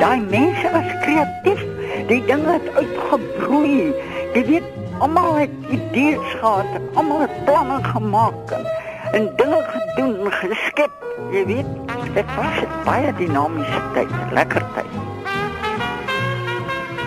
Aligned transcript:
daai 0.00 0.20
mense 0.20 0.70
was 0.72 0.90
kreatief. 1.04 1.64
Die 2.08 2.22
ding 2.26 2.44
het 2.48 2.66
uitgebroei. 2.74 3.92
Jy 4.34 4.44
weet, 4.48 4.68
almal 5.00 5.34
het 5.42 5.52
idees 5.74 6.32
gehad, 6.40 6.78
almal 6.94 7.26
het 7.26 7.36
planne 7.44 7.78
gemaak 7.84 8.54
en, 8.56 8.66
en 9.12 9.28
dinge 9.36 9.60
gedoen 9.74 10.16
en 10.24 10.32
geskep. 10.32 10.96
Jy 11.34 11.44
weet, 11.52 11.70
dit 12.16 12.34
was 12.36 12.56
'n 12.64 12.84
baie 12.84 13.12
dinamiese 13.18 13.82
tyd, 13.94 14.12
lekker 14.32 14.64
tyd. 14.74 14.92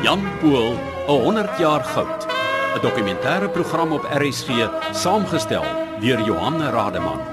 Jan 0.04 0.22
Pool, 0.40 0.76
'n 1.08 1.22
100 1.24 1.58
jaar 1.58 1.84
goud. 1.84 2.28
'n 2.76 2.82
Dokumentêre 2.82 3.50
program 3.50 3.92
op 3.92 4.06
RSG, 4.10 4.70
saamgestel 4.92 5.64
deur 6.00 6.22
Johanna 6.22 6.70
Rademan. 6.70 7.33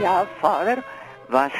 Ja, 0.00 0.26
vader 0.40 0.84
was 1.28 1.52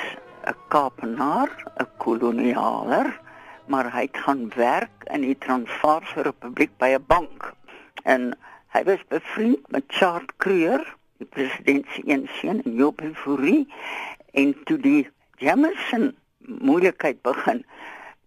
'n 0.45 0.57
Kaapenaar, 0.69 1.51
'n 1.77 1.89
kolonialer, 1.97 3.21
maar 3.67 3.93
hy 3.93 4.01
het 4.01 4.17
gaan 4.17 4.53
werk 4.55 4.97
in 5.05 5.21
die 5.21 5.39
Transvaalse 5.39 6.23
Republiek 6.23 6.71
by 6.77 6.89
'n 6.97 7.05
bank. 7.07 7.53
En 8.03 8.39
hy 8.73 8.83
was 8.85 9.05
bevriend 9.09 9.71
met 9.71 9.85
Charles 9.87 10.33
Kruger, 10.37 10.97
die 11.17 11.27
president 11.27 11.87
se 11.93 12.03
een 12.05 12.29
seun, 12.33 12.63
en 12.63 12.75
Joop 12.75 13.01
Fourie, 13.15 13.75
en 14.33 14.57
toe 14.65 14.79
die 14.79 15.11
Jameson 15.37 16.17
moeilikheid 16.39 17.23
begin, 17.23 17.65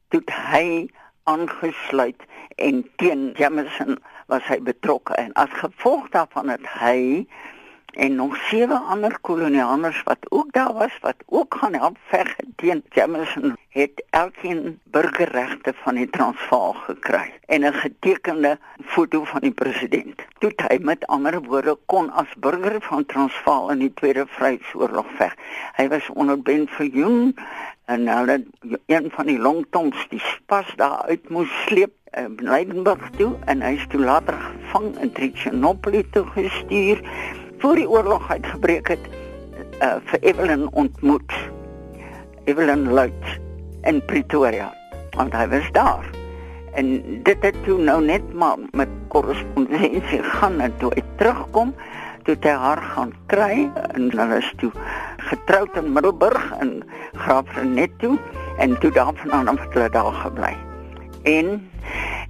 toe 0.07 0.21
hy 0.25 0.89
aangesluit 1.23 2.21
en 2.55 2.89
teen 2.95 3.31
Jameson 3.35 3.97
was 4.27 4.43
hy 4.43 4.59
betrokke 4.61 5.15
en 5.15 5.33
as 5.33 5.49
gevolg 5.49 6.09
daarvan 6.09 6.49
het 6.49 6.67
hy 6.79 7.25
en 7.93 8.15
nog 8.15 8.37
sewe 8.37 8.77
ander 8.77 9.17
kolonialers 9.21 10.03
wat 10.03 10.17
ook 10.29 10.51
daar 10.51 10.73
was 10.73 10.97
wat 11.01 11.15
ook 11.25 11.55
gaan 11.59 11.73
help 11.73 11.97
veg 12.07 12.35
teen 12.55 12.83
Jameson 12.89 13.55
het 13.69 14.03
elkeen 14.09 14.79
burgerregte 14.83 15.73
van 15.83 15.95
die 15.95 16.09
Transvaal 16.09 16.73
gekry 16.73 17.33
en 17.45 17.65
'n 17.65 17.73
getekende 17.73 18.57
foto 18.85 19.23
van 19.23 19.41
die 19.41 19.51
president. 19.51 20.21
Toe 20.39 20.51
hy 20.55 20.77
met 20.81 21.07
ander 21.07 21.41
woorde 21.41 21.77
kon 21.85 22.11
as 22.11 22.33
burger 22.37 22.81
van 22.81 23.05
Transvaal 23.05 23.71
in 23.71 23.79
die 23.79 23.93
Tweede 23.93 24.25
Vryheidsoorlog 24.27 25.05
veg. 25.15 25.35
Hy 25.75 25.87
was 25.87 26.09
onder 26.09 26.41
Ben 26.41 26.67
Viljoen 26.67 27.35
en 27.85 28.07
hulle 28.07 28.43
een 28.85 29.11
van 29.11 29.25
die 29.25 29.39
longtoms 29.39 30.05
die 30.09 30.19
spas 30.19 30.73
daar 30.75 31.01
uit 31.01 31.29
moes 31.29 31.63
sleep 31.65 31.91
in 32.11 32.35
Leidenburg 32.37 33.09
toe 33.17 33.35
en 33.45 33.61
hy 33.61 33.73
is 33.73 33.87
toe 33.89 33.99
later 33.99 34.37
gevang 34.37 34.97
in 35.01 35.11
Trichinopoli 35.11 36.09
toe 36.09 36.25
gestuur 36.35 37.01
voor 37.63 37.75
die 37.79 37.89
oorlog 37.89 38.31
uitgebreek 38.31 38.89
het 38.91 39.03
uh, 39.79 39.95
vir 40.09 40.19
Evelyn 40.19 40.65
ontmoet. 40.75 41.33
Evelyn 42.43 42.89
Luit 42.91 43.27
in 43.87 44.01
Pretoria. 44.05 44.67
Want 45.15 45.31
hy 45.31 45.45
was 45.47 45.69
daar. 45.71 46.09
En 46.75 46.89
dit 47.23 47.45
het 47.45 47.55
toe 47.63 47.77
nou 47.79 48.01
net 48.03 48.33
maar 48.35 48.59
met 48.75 48.91
korrespondensie 49.07 50.19
gaan 50.35 50.59
en 50.59 50.75
toe 50.81 50.91
hy 50.91 51.05
terugkom, 51.21 51.71
toe 52.27 52.35
hy 52.43 52.57
haar 52.65 52.83
gaan 52.95 53.15
kry 53.31 53.69
en 53.95 54.11
hulle 54.11 54.41
is 54.41 54.51
toe 54.59 54.73
getroud 55.31 55.79
in 55.79 55.93
Middelburg 55.95 56.51
in 56.59 56.81
Graafrenet 57.13 57.95
toe 58.03 58.17
en 58.59 58.75
toe 58.83 58.91
daarvan 58.91 59.47
af 59.47 59.63
het 59.63 59.79
hulle 59.79 59.87
daar 59.95 60.11
gebly. 60.25 60.51
En 61.23 61.55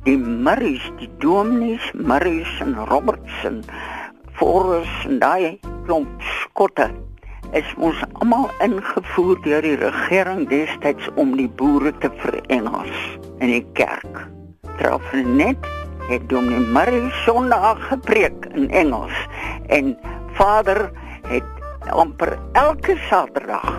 die 0.06 0.18
Murrays, 0.20 0.86
die 1.02 1.10
Dominees, 1.18 1.90
Murrays 1.98 2.60
en 2.62 2.78
Robertson 2.86 3.64
Forus 4.44 4.92
en 5.08 5.22
daai 5.22 5.56
klomp 5.86 6.24
skotte 6.28 6.90
is 7.56 7.70
ons 7.88 8.02
almal 8.20 8.50
ingevoer 8.66 9.40
deur 9.46 9.64
die 9.64 9.78
regering 9.80 10.42
destyds 10.50 11.08
om 11.22 11.32
die 11.40 11.48
boere 11.62 11.94
te 12.04 12.10
verengels 12.20 13.06
in 13.38 13.54
die 13.54 13.64
kerk. 13.80 14.26
Traf 14.82 15.16
net 15.16 15.64
het 16.10 16.28
Dominee 16.28 16.68
Marie 16.76 17.08
Sondag 17.22 17.88
gepreek 17.88 18.50
in 18.52 18.68
Engels 18.84 19.16
en 19.72 19.96
Vader 20.36 20.90
het 21.32 21.88
amper 21.96 22.36
elke 22.66 23.00
Saterdag 23.08 23.72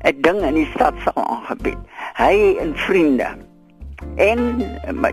'n 0.00 0.16
ding 0.24 0.40
in 0.40 0.62
die 0.62 0.70
stad 0.72 0.96
sal 1.04 1.20
aangebied. 1.28 1.80
Hy 2.16 2.56
en 2.56 2.72
vriende 2.88 3.36
en 4.16 4.64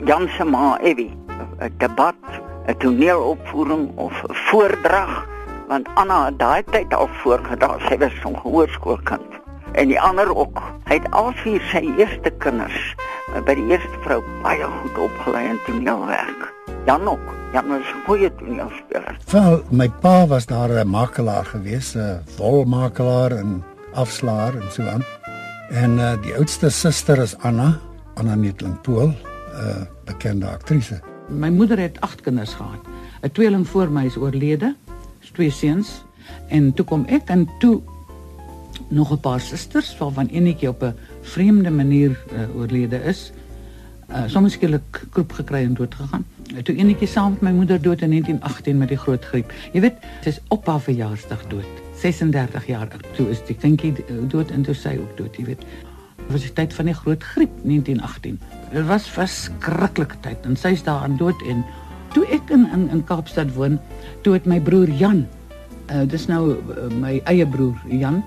Jan 0.08 0.32
se 0.38 0.48
ma 0.48 0.78
Evie 0.80 1.12
'n 1.60 1.76
debat 1.78 2.47
'n 2.68 2.78
toneelopvoering 2.78 3.92
of 3.96 4.14
'n 4.24 4.34
voordrag 4.34 5.28
want 5.68 5.88
Anna 5.94 6.26
het 6.26 6.40
daai 6.40 6.64
tyd 6.72 6.94
al 6.94 7.10
voorgedra 7.24 7.76
sy 7.88 7.98
was 7.98 8.16
'n 8.24 8.36
gehoorskoolkind. 8.44 9.32
En 9.72 9.88
die 9.88 10.02
ander 10.02 10.36
ook 10.36 10.62
hy 10.84 10.94
het 11.00 11.12
al 11.12 11.32
vier 11.44 11.62
sy 11.72 11.84
eerste 11.98 12.32
kinders 12.38 12.96
by 13.46 13.56
die 13.56 13.68
eerste 13.72 13.98
vrou 14.04 14.24
baie 14.44 14.64
goed 14.64 14.98
opgelei 14.98 15.48
in 15.48 15.60
toneelwerk. 15.66 16.54
Jan 16.86 17.08
ook 17.08 17.26
Jan 17.54 17.68
was 17.68 17.88
'n 17.94 18.04
goeie 18.06 18.36
toneelspeler. 18.36 19.18
Wel 19.32 19.62
my 19.70 19.90
pa 19.90 20.28
was 20.28 20.46
daar 20.46 20.70
'n 20.70 20.90
makelaar 20.90 21.46
gewees 21.46 21.96
'n 21.96 22.24
wolmakelaar 22.38 23.32
en 23.32 23.64
afslaer 23.94 24.56
en 24.56 24.72
so 24.72 24.84
aan. 24.84 25.04
En 25.70 25.98
uh, 25.98 26.22
die 26.22 26.36
oudste 26.36 26.70
suster 26.70 27.18
is 27.18 27.38
Anna 27.38 27.80
Anna 28.14 28.36
Netling 28.36 28.82
Pool 28.82 29.08
'n 29.08 29.16
uh, 29.54 29.82
bekende 30.06 30.48
aktrise 30.48 31.02
My 31.28 31.50
moeder 31.50 31.80
het 31.80 32.02
8 32.02 32.22
kinders 32.22 32.54
gehad. 32.54 32.80
'n 33.22 33.32
Tweeling 33.32 33.68
voor 33.68 33.90
my 33.92 34.06
is 34.06 34.16
oorlede, 34.16 34.76
twee 35.34 35.50
seuns 35.50 36.04
en 36.48 36.74
toe 36.74 36.86
kom 36.86 37.06
ek 37.06 37.30
en 37.30 37.50
toe 37.60 37.82
nog 38.88 39.12
'n 39.12 39.20
paar 39.20 39.40
susters 39.40 39.98
waarvan 39.98 40.28
eenetjie 40.28 40.70
op 40.70 40.84
'n 40.84 40.96
vreemde 41.22 41.72
manier 41.72 42.10
uh, 42.34 42.56
oorlede 42.56 43.04
is. 43.04 43.32
Uh, 44.10 44.24
soms 44.26 44.54
skielik 44.54 45.06
kroep 45.10 45.32
gekry 45.32 45.64
en 45.64 45.74
dood 45.74 45.96
gegaan. 45.96 46.26
Toe 46.64 46.76
eenetjie 46.76 47.08
saam 47.08 47.32
met 47.32 47.42
my 47.42 47.52
moeder 47.52 47.82
dood 47.82 48.02
in 48.02 48.10
1918 48.10 48.78
met 48.78 48.88
die 48.88 48.98
groot 48.98 49.26
griep. 49.26 49.52
Jy 49.74 49.82
weet, 49.82 49.96
sy 50.22 50.30
is 50.30 50.40
op 50.48 50.66
haar 50.66 50.82
verjaarsdag 50.82 51.48
dood. 51.48 51.68
36 51.96 52.66
jaar 52.68 52.88
oud. 52.92 53.06
Toe 53.16 53.30
is 53.30 53.46
die 53.46 53.56
kindjie 53.56 53.94
dood 54.28 54.52
en 54.52 54.62
toe 54.62 54.74
sy 54.74 54.98
ook 55.00 55.18
dood, 55.18 55.36
jy 55.36 55.46
weet. 55.46 55.66
Was 56.28 56.44
die 56.44 56.54
tyd 56.54 56.74
van 56.76 56.86
die 56.86 56.96
groot 56.96 57.24
griep 57.24 57.52
1918. 57.64 58.40
Dit 58.72 58.86
was 58.88 59.08
verskriklike 59.08 60.18
tyd 60.22 60.46
en 60.46 60.58
sy 60.60 60.74
is 60.76 60.84
daar 60.84 61.06
aan 61.06 61.18
dood 61.18 61.42
en 61.48 61.64
toe 62.16 62.26
ek 62.36 62.50
in 62.52 62.66
in, 62.76 62.90
in 62.92 63.04
Kaapstad 63.08 63.54
woon, 63.56 63.80
toe 64.26 64.34
het 64.36 64.46
my 64.46 64.60
broer 64.64 64.90
Jan, 65.00 65.26
uh, 65.92 66.04
dis 66.10 66.28
nou 66.28 66.58
uh, 66.58 66.88
my 67.00 67.18
eie 67.32 67.46
broer 67.48 67.78
Jan, 67.88 68.24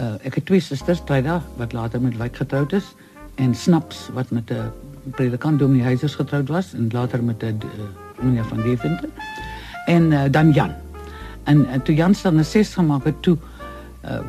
uh, 0.00 0.14
ek 0.24 0.40
het 0.40 0.46
twee 0.48 0.64
susters, 0.64 1.02
Tryda 1.04 1.42
wat 1.60 1.76
later 1.76 2.00
met 2.00 2.16
Wyk 2.16 2.40
getroud 2.40 2.72
is 2.76 2.94
en 3.42 3.54
Snaps 3.54 4.08
wat 4.16 4.30
met 4.30 4.50
'n 4.50 4.72
predikant 5.16 5.58
Dominee 5.58 5.84
Heisers 5.84 6.14
getroud 6.14 6.48
was 6.48 6.72
en 6.74 6.88
later 6.92 7.24
met 7.24 7.42
'n 7.42 7.60
uh, 7.60 7.90
meneer 8.20 8.44
van 8.44 8.62
Deventer 8.62 9.08
en 9.86 10.10
uh, 10.10 10.24
dan 10.30 10.52
Jan. 10.52 10.72
En 11.44 11.58
uh, 11.58 11.74
toe 11.84 11.94
Jan 11.94 12.14
dan 12.22 12.38
'n 12.38 12.44
ses 12.44 12.74
gemaak 12.74 13.04
het 13.04 13.22
toe 13.22 13.36
uh, 14.04 14.20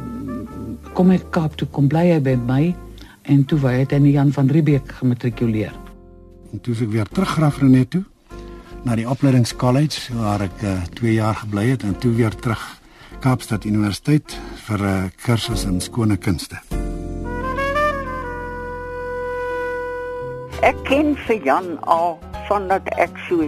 kom 0.93 1.11
ek 1.11 1.29
Kaap 1.29 1.55
toe 1.55 1.67
kom 1.67 1.87
bly 1.87 2.11
hy 2.11 2.19
by 2.21 2.35
my 2.35 2.75
en 3.27 3.45
toe 3.45 3.59
wy 3.59 3.73
het 3.81 3.91
hy 3.91 3.99
in 3.99 4.11
Jan 4.11 4.31
van 4.31 4.47
Riebeeck 4.47 4.91
gematrikuleer. 5.01 5.73
En 6.51 6.61
toe 6.63 6.75
ek 6.75 6.91
weer 6.93 7.09
terug 7.11 7.35
Graafrenet 7.35 7.89
toe 7.91 8.03
na 8.87 8.95
die 8.95 9.07
opleidingskollege 9.09 10.15
waar 10.15 10.45
ek 10.45 10.61
2 10.99 11.11
uh, 11.11 11.15
jaar 11.17 11.35
gebly 11.43 11.65
het 11.73 11.83
en 11.83 11.97
toe 11.99 12.13
weer 12.15 12.35
terug 12.35 12.63
Kaapstad 13.19 13.65
Universiteit 13.65 14.37
vir 14.67 14.79
'n 14.79 14.87
uh, 14.87 15.09
kursus 15.25 15.65
in 15.65 15.81
skone 15.81 16.17
kunste. 16.17 16.61
Ek 20.61 20.77
ken 20.83 21.15
vir 21.27 21.43
Jan 21.43 21.77
al 21.83 22.19
vandat 22.47 22.87
ek 22.97 23.11
so 23.27 23.43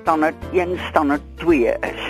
standaard 0.00 0.40
1 0.52 0.78
standaard 0.88 1.22
2 1.36 1.76
is. 1.82 2.04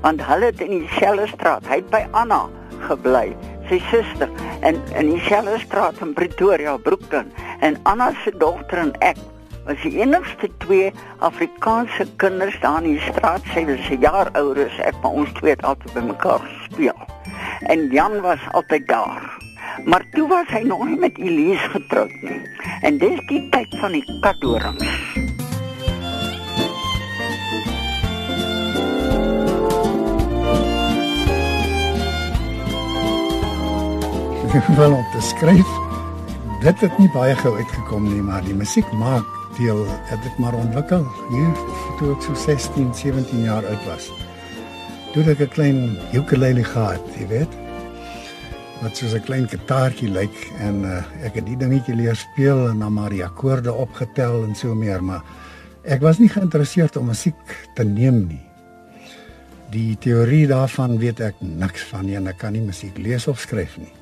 Want 0.00 0.22
hulle 0.22 0.44
het 0.44 0.60
in 0.60 0.78
dieselfde 0.78 1.26
straat, 1.26 1.66
hy 1.66 1.82
het 1.82 1.90
by 1.90 2.06
Anna 2.12 2.46
gebly 2.86 3.34
sy 3.68 3.78
suster 3.90 4.30
in 4.62 4.80
in 4.96 5.10
dieselfde 5.12 5.58
straat 5.62 6.00
in 6.04 6.12
Pretoria, 6.14 6.76
Brooklyn 6.76 7.32
en 7.60 7.78
Anna 7.82 8.12
se 8.24 8.32
dogter 8.38 8.78
en 8.78 8.92
ek 9.00 9.18
was 9.66 9.80
die 9.82 9.98
enigste 9.98 10.48
twee 10.62 10.92
Afrikaanse 11.26 12.06
kinders 12.22 12.54
daar 12.62 12.84
in 12.84 12.94
die 12.94 13.02
straat. 13.08 13.42
Sy 13.54 13.64
was 13.66 13.88
'n 13.90 14.00
jaar 14.00 14.30
ouer 14.38 14.66
as 14.66 14.78
ek, 14.78 14.94
maar 15.02 15.12
ons 15.12 15.32
twee 15.32 15.50
het 15.50 15.62
altyd 15.62 15.92
by 15.94 16.00
mekaar 16.00 16.40
gespeel. 16.40 17.00
En 17.66 17.90
Jan 17.90 18.20
was 18.20 18.40
altyd 18.52 18.86
daar. 18.86 19.22
Maar 19.84 20.04
toe 20.12 20.28
was 20.28 20.48
hy 20.48 20.62
nog 20.62 20.86
nie 20.86 20.98
met 20.98 21.18
Elise 21.18 21.68
getroud 21.68 22.22
nie. 22.22 22.40
En 22.80 22.98
dis 22.98 23.20
die 23.26 23.48
tyd 23.50 23.76
van 23.80 23.92
die 23.92 24.04
katdorings. 24.20 25.05
wel 34.80 34.92
om 34.92 35.06
te 35.12 35.20
skryf. 35.20 35.72
Dit 36.62 36.80
het 36.80 36.98
nie 36.98 37.10
baie 37.12 37.34
gou 37.36 37.56
uitgekom 37.56 38.08
nie, 38.08 38.22
maar 38.22 38.44
die 38.44 38.54
musiek 38.56 38.88
maak 38.92 39.26
deel 39.58 39.84
het 40.08 40.24
ek 40.28 40.38
maar 40.40 40.54
ontwikkel 40.56 41.04
hier 41.30 41.52
toe 41.98 42.14
ek 42.14 42.24
so 42.24 42.34
16, 42.46 42.90
17 42.94 43.44
jaar 43.44 43.66
oud 43.66 43.84
was. 43.88 44.10
Toe 45.12 45.24
ek 45.24 45.40
'n 45.40 45.54
klein 45.54 45.78
ukulele 46.12 46.64
gehad, 46.64 47.04
jy 47.18 47.28
weet. 47.28 47.52
wat 48.82 48.96
soos 48.96 49.14
'n 49.14 49.24
klein 49.24 49.48
gitaartjie 49.48 50.10
lyk 50.12 50.36
en 50.60 50.84
uh, 50.84 51.02
ek 51.24 51.40
het 51.40 51.46
die 51.46 51.56
dingetjie 51.56 51.96
leer 51.96 52.16
speel 52.16 52.68
en 52.68 52.78
dan 52.78 52.92
maar 52.92 53.10
die 53.10 53.24
akkoorde 53.24 53.72
opgetel 53.72 54.44
en 54.44 54.54
so 54.54 54.74
meer, 54.74 55.02
maar 55.02 55.22
ek 55.82 56.00
was 56.00 56.18
nie 56.18 56.28
geïnteresseerd 56.28 56.96
om 56.96 57.06
musiek 57.06 57.56
te 57.74 57.84
neem 57.84 58.26
nie. 58.26 58.44
Die 59.70 59.96
teorie 59.96 60.46
daarvan 60.46 60.98
weet 60.98 61.20
ek 61.20 61.40
niks 61.40 61.88
van 61.88 62.04
nie 62.04 62.16
en 62.16 62.28
ek 62.28 62.38
kan 62.38 62.52
nie 62.52 62.60
musiek 62.60 62.98
lees 62.98 63.26
of 63.28 63.40
skryf 63.40 63.78
nie. 63.78 63.92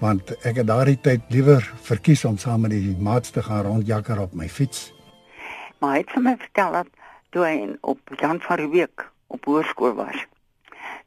Want 0.00 0.30
ek 0.48 0.56
het 0.62 0.66
daardie 0.66 0.96
tyd 1.00 1.26
liewer 1.28 1.64
verkies 1.84 2.24
om 2.24 2.38
saam 2.40 2.64
met 2.64 2.72
die 2.72 2.96
maats 2.96 3.30
te 3.30 3.42
gaan 3.42 3.66
rondjakker 3.66 4.20
op 4.20 4.32
my 4.32 4.48
fiets. 4.48 4.92
Maar 5.78 6.00
het 6.00 6.12
vir 6.14 6.22
my 6.24 6.36
vertel 6.40 6.72
dat 6.72 6.88
toe 7.30 7.44
hy 7.44 7.56
op 7.80 8.00
Jan 8.16 8.40
van 8.40 8.56
Riebeeck 8.56 9.04
op 9.26 9.44
hoërskool 9.44 9.94
was. 9.98 10.24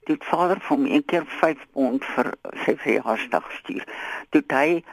Toe 0.06 0.16
het 0.16 0.28
vader 0.30 0.62
vir 0.62 0.76
hom 0.76 0.86
een 0.86 1.06
keer 1.10 1.26
5 1.40 1.66
pond 1.74 2.06
vir 2.16 2.30
sy 2.66 2.76
verjaarsdag 2.86 3.50
stuur. 3.60 3.88
Toe 4.30 4.44
hy 4.54 4.84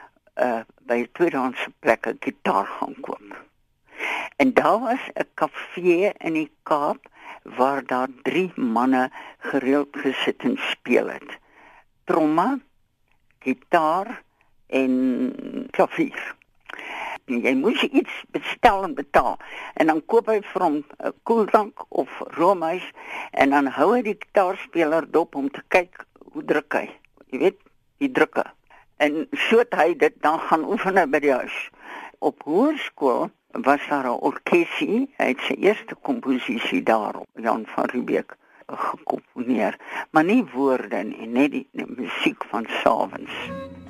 uh 0.40 0.62
by 0.88 0.96
'n 1.04 1.12
tweedehandse 1.12 1.70
plek 1.84 2.06
'n 2.06 2.18
gitaar 2.20 2.66
gaan 2.66 2.96
koop. 3.00 3.36
En 4.40 4.54
daar 4.54 4.80
was 4.80 5.04
'n 5.14 5.28
kafee 5.34 6.12
in 6.18 6.32
die 6.32 6.50
Kaap 6.62 7.08
waar 7.44 7.86
daar 7.86 8.08
drie 8.22 8.52
manne 8.56 9.10
gereeld 9.38 9.96
gesit 9.96 10.42
en 10.42 10.56
speel 10.70 11.08
het. 11.08 11.38
Tromme, 12.04 12.60
gitaar 13.40 14.22
en 14.66 15.66
klavier 15.70 16.38
nie. 17.30 17.40
Jy 17.46 17.54
moes 17.58 17.82
iets 17.88 18.22
bestel 18.34 18.84
en 18.84 18.94
betaal. 18.94 19.38
En 19.74 19.90
dan 19.90 20.02
koop 20.10 20.30
hy 20.30 20.40
vir 20.52 20.64
hom 20.64 20.78
'n 20.82 21.12
koeldrank 21.28 21.84
of 21.88 22.10
roomys 22.36 22.86
en 23.30 23.50
dan 23.50 23.66
hou 23.78 23.92
hy 23.94 24.02
die 24.02 24.18
gitaarspeler 24.18 25.10
dop 25.10 25.34
om 25.34 25.50
te 25.50 25.62
kyk 25.68 26.04
hoe 26.32 26.44
druk 26.44 26.72
hy. 26.74 26.88
Jy 27.30 27.38
weet, 27.38 27.60
die 27.98 28.10
drukke. 28.10 28.44
En 28.96 29.26
so 29.48 29.58
het 29.58 29.74
hy 29.74 29.94
dit 29.94 30.14
dan 30.22 30.38
gaan 30.38 30.64
oefen 30.64 31.10
by 31.10 31.18
die 31.18 31.32
huis. 31.32 31.70
Op 32.18 32.42
hoërskool 32.42 33.30
was 33.52 33.80
daar 33.88 34.06
'n 34.06 34.20
orkesie. 34.20 35.08
Hy 35.16 35.28
het 35.32 35.40
sy 35.40 35.54
eerste 35.54 35.94
komposisie 35.94 36.82
daarop, 36.82 37.28
Jan 37.34 37.66
van 37.66 37.84
Riebeeck 37.84 38.36
gekomponeer, 38.76 39.76
maar 40.10 40.24
nie 40.24 40.44
woorde 40.54 41.02
nie, 41.04 41.26
net 41.26 41.50
die, 41.50 41.66
die 41.72 41.86
musiek 41.88 42.44
van 42.50 42.66
Savens. 42.82 43.30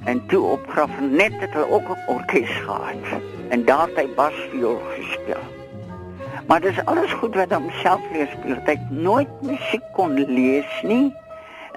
En 0.05 0.27
toe 0.27 0.43
op 0.43 0.69
Graafnet 0.69 1.33
het 1.41 1.53
hulle 1.53 1.71
ook 1.71 1.89
'n 1.89 2.05
orkes 2.07 2.51
gehad 2.51 3.23
en 3.49 3.65
daar 3.65 3.87
het 3.87 3.97
hy 3.97 4.09
basviool 4.15 4.81
gespeel. 4.97 5.45
Maar 6.47 6.61
dis 6.61 6.85
alles 6.85 7.13
goed 7.13 7.35
wat 7.35 7.53
hom 7.53 7.71
self 7.83 8.01
leer 8.13 8.29
speel. 8.33 8.57
Hy 8.65 8.75
het 8.75 8.91
nooit 8.91 9.43
musiek 9.43 9.85
kon 9.93 10.15
lees 10.15 10.83
nie 10.83 11.15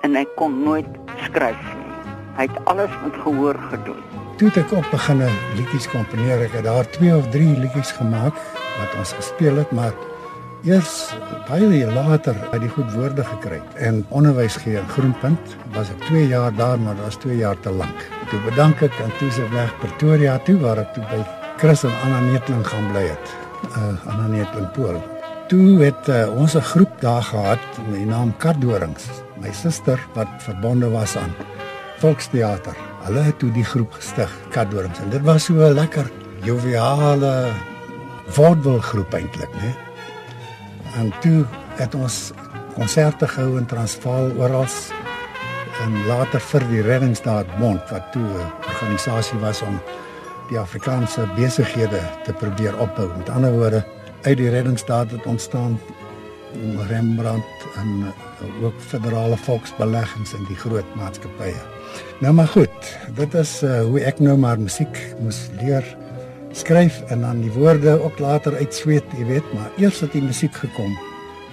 en 0.01 0.15
hy 0.15 0.25
kon 0.35 0.63
nooit 0.63 0.87
skryf 1.25 1.61
nie. 1.77 1.91
Hy 2.37 2.47
het 2.49 2.65
alles 2.65 2.89
met 3.03 3.19
gehoor 3.21 3.59
gedoen. 3.69 4.01
Toe 4.37 4.47
het 4.47 4.57
ek 4.57 4.71
op 4.71 4.87
begin 4.91 5.21
liedjies 5.55 5.85
komponeer. 5.91 6.41
Ek 6.41 6.57
het 6.57 6.65
daar 6.65 6.89
2 6.89 7.15
of 7.15 7.29
3 7.29 7.59
liedjies 7.59 7.91
gemaak 7.91 8.33
wat 8.79 8.97
ons 8.97 9.13
gespeel 9.13 9.61
het, 9.61 9.71
maar 9.71 9.93
Eers 10.63 11.09
baie 11.49 11.67
jaar 11.75 11.91
later 11.91 12.37
het 12.39 12.61
hy 12.63 12.69
goed 12.71 12.93
woorde 12.95 13.23
gekry 13.27 13.57
en 13.83 13.97
onderwys 14.15 14.55
gee 14.63 14.77
in 14.79 14.85
Groenpunt. 14.93 15.57
Was 15.75 15.89
ek 15.91 16.05
2 16.07 16.29
jaar 16.31 16.55
daar, 16.55 16.79
maar 16.79 16.95
dit 16.95 17.03
was 17.03 17.19
2 17.19 17.35
jaar 17.41 17.59
te 17.65 17.73
lank. 17.81 18.05
Toe 18.31 18.39
bedank 18.45 18.79
ek 18.87 18.95
en 19.03 19.11
toe 19.19 19.27
se 19.35 19.43
weg 19.51 19.73
Pretoria 19.81 20.37
toe 20.47 20.55
waar 20.63 20.79
ek 20.85 20.95
toe 20.95 21.03
by 21.11 21.19
Chris 21.59 21.83
en 21.83 21.99
Anna 22.05 22.23
Netling 22.29 22.63
gaan 22.63 22.87
bly 22.93 23.03
het. 23.09 23.35
Uh 23.75 24.07
Anna 24.13 24.31
Netling 24.37 24.71
Pool. 24.71 25.03
Toe 25.51 25.83
het 25.83 26.07
uh, 26.07 26.31
ons 26.31 26.55
'n 26.55 26.67
groep 26.71 26.95
daar 27.03 27.27
gehad 27.27 27.63
met 27.89 27.99
die 27.99 28.07
naam 28.07 28.31
Katdorings. 28.37 29.11
My 29.43 29.51
suster 29.51 29.99
wat 30.15 30.31
verbonde 30.47 30.87
was 30.95 31.17
aan 31.19 31.35
Volksteater. 31.99 32.75
Hulle 33.03 33.19
het 33.19 33.39
toe 33.39 33.51
die 33.51 33.67
groep 33.67 33.99
gestig, 33.99 34.31
Katdorings. 34.49 34.99
En 34.99 35.09
dit 35.09 35.21
was 35.21 35.43
so 35.43 35.59
'n 35.59 35.75
lekker 35.75 36.07
joviale 36.41 37.51
vaudeville 38.27 39.05
eintlik, 39.11 39.51
né? 39.51 39.61
Nee? 39.61 39.82
En 40.95 41.13
toe 41.19 41.45
het 41.79 41.95
ons 41.95 42.31
konserte 42.73 43.27
gehou 43.27 43.57
in 43.57 43.65
Transvaal 43.65 44.31
oral 44.37 44.67
en 45.83 45.95
later 46.07 46.41
vir 46.51 46.65
die 46.69 46.81
Reddingsdaad 46.85 47.49
Bond 47.59 47.89
wat 47.89 48.11
toe 48.11 48.23
'n 48.23 48.51
organisasie 48.69 49.39
was 49.39 49.61
om 49.61 49.79
die 50.49 50.59
Afrikaanse 50.59 51.27
besighede 51.35 52.01
te 52.23 52.33
probeer 52.33 52.79
opbou. 52.79 53.09
Met 53.17 53.29
ander 53.29 53.51
woorde, 53.51 53.85
uit 54.21 54.37
die 54.37 54.49
Reddingsdaad 54.49 55.11
het 55.11 55.25
ontstaan 55.25 55.79
Rembrandt 56.87 57.65
en 57.75 58.13
ook 58.61 58.73
federale 58.77 59.37
volksbeleggings 59.37 60.33
in 60.33 60.45
die 60.47 60.55
groot 60.55 60.95
maatskappye. 60.95 61.57
Nou 62.19 62.33
maar 62.33 62.47
goed, 62.47 62.97
dit 63.15 63.33
is 63.33 63.63
uh, 63.63 63.81
hoe 63.81 63.99
ek 63.99 64.19
nou 64.19 64.37
maar 64.37 64.59
musiek 64.59 65.15
moes 65.19 65.49
leer 65.61 65.85
skryf 66.53 67.01
en 67.13 67.21
dan 67.25 67.41
die 67.41 67.51
woorde 67.51 67.97
ook 68.03 68.19
later 68.19 68.55
uitsweet, 68.55 69.03
jy 69.17 69.25
weet, 69.25 69.53
maar 69.53 69.71
eers 69.81 69.99
het 70.05 70.13
die 70.13 70.21
musiek 70.21 70.53
gekom 70.53 70.93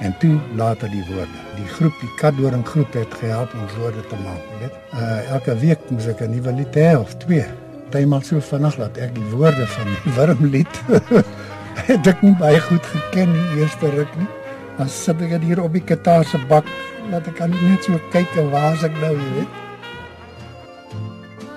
en 0.01 0.15
toe 0.19 0.39
later 0.57 0.89
die 0.89 1.05
woorde. 1.09 1.41
Die 1.57 1.69
groep, 1.77 1.97
die 2.01 2.13
Katdoring 2.21 2.65
groep 2.67 2.93
het 2.97 3.15
gehelp 3.21 3.53
om 3.55 3.67
woorde 3.79 4.05
te 4.09 4.17
maak, 4.25 4.45
jy 4.53 4.61
weet. 4.65 4.79
Uh 4.97 5.33
elke 5.37 5.57
week 5.61 5.91
moet 5.91 6.07
ek 6.09 6.21
'n 6.25 6.31
nuwe 6.35 6.53
lied 6.53 6.75
hê 6.75 6.97
of 6.97 7.17
twee. 7.25 7.45
Partymal 7.91 8.23
so 8.23 8.41
vinnig 8.41 8.77
dat 8.77 8.97
ek 8.97 9.15
die 9.15 9.29
woorde 9.35 9.67
van 9.67 9.87
die 9.87 10.13
Wurmlied 10.17 10.75
het 11.91 12.07
ek 12.07 12.23
nie 12.23 12.37
baie 12.39 12.61
goed 12.61 12.87
geken 12.87 13.33
die 13.33 13.61
eerste 13.61 13.91
ruk 13.91 14.13
nie. 14.17 14.29
Dan 14.79 14.89
sit 14.89 15.21
ek 15.21 15.43
hier 15.43 15.61
op 15.63 15.73
die 15.73 15.85
gitaar 15.85 16.25
se 16.25 16.39
bak, 16.49 16.65
laat 17.11 17.27
ek 17.27 17.41
net 17.49 17.85
so 17.85 18.01
kyk 18.11 18.37
en 18.37 18.51
waar 18.51 18.73
as 18.73 18.85
ek 18.85 18.95
nou, 19.01 19.13
jy 19.13 19.33
weet. 19.37 19.70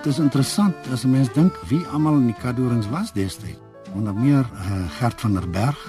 Dit 0.03 0.11
is 0.11 0.19
interessant 0.19 0.75
as 0.91 1.03
'n 1.03 1.09
mens 1.09 1.31
dink 1.31 1.55
wie 1.67 1.85
almal 1.87 2.15
in 2.19 2.25
die 2.25 2.35
Kadorings 2.35 2.89
was 2.89 3.13
destyds. 3.13 3.59
Onder 3.95 4.13
meer 4.13 4.43
uh, 4.53 4.89
Gert 4.99 5.21
van 5.21 5.33
der 5.33 5.49
Berg, 5.49 5.79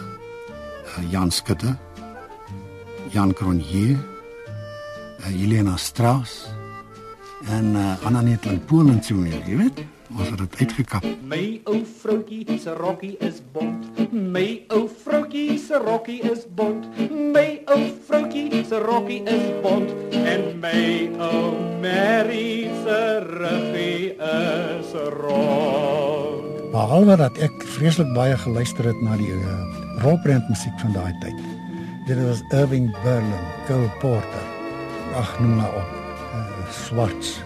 uh, 0.86 1.10
Jan 1.10 1.30
Skutte, 1.30 1.76
Jan 3.10 3.32
Cronje, 3.32 3.90
uh, 3.90 3.98
Helena 5.18 5.76
Strauss 5.76 6.46
en 7.48 7.74
uh, 7.74 8.04
Anna 8.04 8.20
Netling 8.20 8.64
Polen 8.64 9.02
so 9.02 9.14
meer, 9.14 9.42
jy 9.46 9.56
weet 9.56 9.82
ons 10.16 10.28
het 10.28 10.38
dit 10.38 10.56
uitgekap. 10.60 11.04
My 11.26 11.60
ou 11.64 11.82
vroutjie 12.00 12.58
se 12.60 12.70
rokkie 12.70 13.16
is 13.18 13.42
bont. 13.52 14.12
My 14.12 14.62
ou 14.68 14.88
vroutjie 15.34 15.58
se 15.58 15.78
rokkie 15.78 16.22
is 16.22 16.46
bont. 16.54 16.86
My 17.10 17.62
ou 17.66 17.90
vroutjie 18.06 18.64
se 18.64 18.78
rokkie 18.78 19.22
is 19.26 19.62
bont 19.62 19.90
en 20.12 20.60
my 20.60 21.10
ou 21.18 21.58
Mary 21.82 22.70
se 22.84 23.18
ruggie 23.18 24.14
is 24.14 24.92
rond. 24.94 26.70
Behalwe 26.70 27.16
dat 27.16 27.34
ek 27.42 27.66
vreeslik 27.74 28.14
baie 28.14 28.36
geluister 28.38 28.86
het 28.86 29.02
na 29.02 29.18
die 29.18 29.30
uh, 29.34 29.58
rolprent 30.06 30.46
musiek 30.48 30.78
van 30.82 30.94
daai 30.94 31.12
tyd. 31.22 31.42
Dit 32.06 32.18
was 32.22 32.42
Irving 32.52 32.92
Berlin, 33.02 33.46
Cole 33.66 33.90
Porter. 33.98 34.46
Ag, 35.18 35.38
noem 35.40 35.56
maar 35.58 35.74
op. 35.74 35.90
Uh, 36.30 36.46
Swarts. 36.70 37.40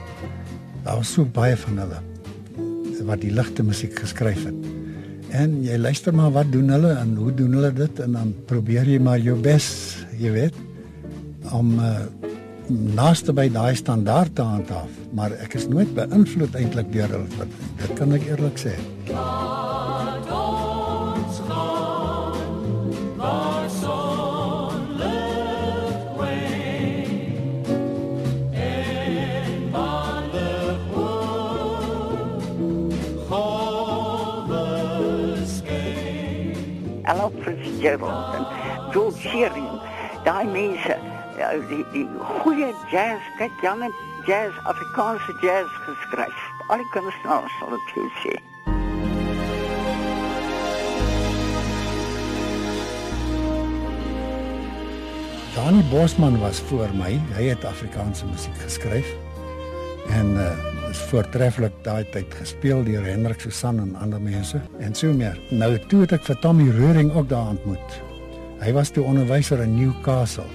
Daar 0.84 1.00
was 1.00 1.12
so 1.12 1.24
baie 1.24 1.56
van 1.56 1.80
hulle 1.84 2.04
wat 3.08 3.22
die 3.22 3.32
ligte 3.32 3.62
musiek 3.64 3.94
geskryf 3.96 4.44
het. 4.44 4.77
En 5.36 5.58
jy 5.64 5.76
luister 5.76 6.14
maar 6.14 6.32
wat 6.32 6.52
doen 6.52 6.70
hulle 6.72 6.94
en 6.96 7.14
hoe 7.18 7.34
doen 7.34 7.58
hulle 7.58 7.72
dit 7.76 8.00
en 8.04 8.16
dan 8.16 8.32
probeer 8.48 8.88
jy 8.88 9.00
maar 9.02 9.20
jou 9.20 9.36
bes, 9.42 9.68
jy 10.20 10.32
weet, 10.32 10.56
om 11.52 11.76
uh, 11.80 12.06
naaste 12.96 13.32
by 13.36 13.48
daai 13.52 13.76
standaard 13.76 14.34
te 14.36 14.44
handhaaf, 14.44 14.98
maar 15.16 15.36
ek 15.44 15.56
is 15.60 15.68
nooit 15.72 15.92
beïnvloed 15.96 16.56
eintlik 16.60 16.92
deur 16.92 17.16
hulle. 17.18 17.48
Dit 17.84 17.94
kan 18.00 18.12
ek 18.16 18.28
eerlik 18.32 18.60
sê. 18.60 18.76
Ja. 19.12 19.57
Fitzgerald 37.78 38.34
en 38.34 38.46
George 38.90 39.18
Shearing, 39.18 39.80
daai 40.24 40.46
mense, 40.46 40.96
ja, 41.38 41.50
die 41.70 41.84
die 41.92 42.08
goeie 42.42 42.74
jazz, 42.90 43.22
kyk 43.38 43.52
Jan 43.62 43.82
het 43.82 43.94
jazz, 44.26 44.54
Afrikaanse 44.66 45.34
jazz 45.40 45.70
geskryf. 45.86 46.40
Al 46.68 46.82
die 46.82 46.88
kunstenaars 46.90 47.58
sal 47.58 47.70
dit 47.76 47.92
jou 47.94 48.08
sê. 48.22 48.34
Dani 55.54 55.82
Bosman 55.90 56.38
was 56.42 56.60
voor 56.60 56.90
my. 56.94 57.14
Hy 57.36 57.46
het 57.52 57.64
Afrikaanse 57.64 58.26
musiek 58.26 58.58
geskryf. 58.62 59.14
En 60.10 60.34
uh 60.34 60.77
is 60.90 61.00
voortreffelik 61.10 61.74
daai 61.84 62.04
tyd 62.12 62.32
gespeel 62.40 62.82
deur 62.86 63.04
Hendrik 63.04 63.40
Susan 63.44 63.80
en 63.82 63.94
ander 64.00 64.20
mense 64.22 64.60
en 64.80 64.94
so 64.94 65.12
meer. 65.12 65.38
Nou 65.50 65.70
toe 65.90 66.02
het 66.04 66.14
ek 66.16 66.26
vir 66.28 66.38
Tommy 66.42 66.68
Röring 66.74 67.12
ook 67.12 67.28
daar 67.30 67.52
ontmoet. 67.54 67.98
Hy 68.62 68.72
was 68.74 68.90
toe 68.90 69.04
onderwyser 69.06 69.60
in 69.62 69.76
Newcastle. 69.76 70.48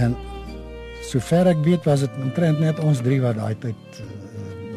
En 0.00 0.16
sover 1.04 1.52
ek 1.52 1.60
weet 1.66 1.86
was 1.88 2.06
dit 2.06 2.20
omtrent 2.22 2.60
net 2.62 2.80
ons 2.82 3.02
drie 3.04 3.20
wat 3.22 3.38
daai 3.38 3.54
tyd 3.62 4.00
uh, 4.00 4.06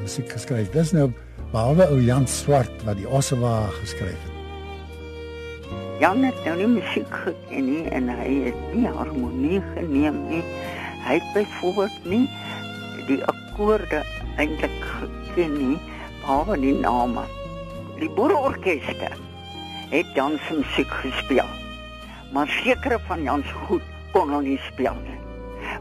musiek 0.02 0.30
geskryf. 0.32 0.72
Dis 0.76 0.94
nou 0.96 1.10
behalwe 1.54 1.88
ou 1.94 2.00
Jan 2.04 2.28
Swart 2.28 2.84
wat 2.88 3.00
die 3.00 3.08
Ossewa 3.08 3.66
geskryf 3.80 4.18
het. 4.18 4.34
Jan 6.04 6.26
het 6.28 6.36
nou 6.44 6.58
nie 6.60 6.72
musiek 6.76 7.14
geken 7.24 7.70
nie 7.70 7.86
en 7.96 8.12
hy 8.12 8.32
het 8.50 8.66
nie 8.76 8.90
harmonie 8.92 9.62
geneem 9.74 10.26
nie. 10.28 10.44
Hy 11.06 11.22
het 11.22 11.32
byvoorbeeld 11.38 12.10
nie 12.10 12.26
die 13.08 13.22
akkoorde 13.30 14.02
eintlik 14.38 14.76
geken 14.84 15.58
nie, 15.58 15.78
behalwe 16.22 16.58
die 16.60 16.74
name. 16.80 17.24
Die 18.00 18.10
boerorkeste 18.10 19.12
het 19.92 20.08
Jan 20.16 20.40
se 20.48 20.60
musiek 20.60 20.92
gespeel. 21.04 21.50
Maar 22.34 22.48
sekere 22.48 23.00
van 23.08 23.24
Jan 23.24 23.44
se 23.44 23.54
goed 23.68 23.86
kon 24.12 24.30
hulle 24.30 24.44
nie 24.44 24.60
speel 24.72 24.98
nie. 25.06 25.20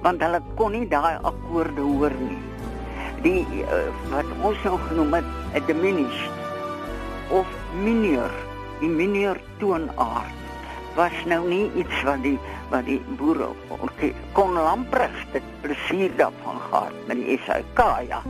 Want 0.02 0.23
hulle 0.23 0.42
kon 0.58 0.73
nie 0.76 0.87
daai 0.88 1.18
akkoorde 1.23 1.80
hoor 1.80 2.14
nie. 2.20 2.38
Die 3.25 3.42
uh, 3.64 3.84
wat 4.12 4.32
ons 4.44 4.62
nou 4.64 4.78
genoem 4.88 5.20
het, 5.20 5.28
'n 5.54 5.66
diminished 5.66 6.34
of 7.30 7.46
minor 7.82 8.30
die 8.80 8.90
mineur 8.90 9.38
toonaard 9.58 10.42
was 10.94 11.14
nou 11.26 11.40
nie 11.49 11.70
iets 11.78 12.02
wat 12.06 12.20
die 12.23 12.37
wat 12.70 12.87
die 12.87 13.00
boere 13.18 13.49
kon 14.37 14.52
lampregs 14.54 15.25
dit 15.32 15.46
plesier 15.62 16.12
daarvan 16.18 16.61
gehad 16.68 16.94
met 17.08 17.23
die 17.23 17.38
SAK 17.46 17.80
ja 18.08 18.20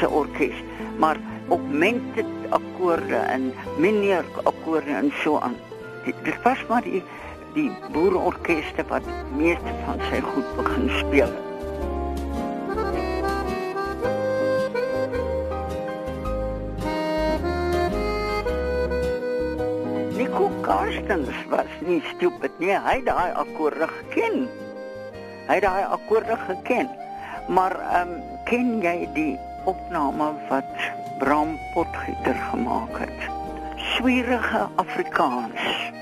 se 0.00 0.08
orkes 0.08 0.62
maar 0.98 1.20
op 1.48 1.60
mente 1.70 2.24
akkoorde 2.48 3.16
en 3.16 3.52
mineur 3.78 4.24
akkoorde 4.42 4.90
en 4.90 5.12
so 5.22 5.38
aan 5.38 5.56
dit, 6.04 6.42
was 6.42 6.66
maar 6.68 6.82
die 6.82 7.02
die 7.52 7.70
boereorkeste 7.92 8.84
wat 8.88 9.08
meeste 9.36 9.72
van 9.84 10.00
sy 10.10 10.20
goed 10.20 10.56
begin 10.56 10.88
speel 10.98 11.28
het. 11.28 11.52
Karstens 20.62 21.28
was 21.50 21.70
nie 21.82 21.98
stupid 22.14 22.54
nie. 22.62 22.70
Hy 22.70 23.00
het 23.00 23.08
daai 23.08 23.32
akkoorde 23.34 23.88
geken. 23.90 24.44
Hy 25.48 25.56
het 25.58 25.64
daai 25.66 25.84
akkoorde 25.96 26.36
geken. 26.46 26.90
Maar 27.50 27.74
ehm 27.80 28.12
um, 28.14 28.38
ken 28.46 28.68
jy 28.82 29.08
die 29.16 29.32
opname 29.64 30.32
wat 30.48 30.74
Bram 31.18 31.58
Potgieter 31.74 32.34
gemaak 32.50 32.98
het? 32.98 33.30
Swierige 33.76 34.68
Afrikaans. 34.74 35.92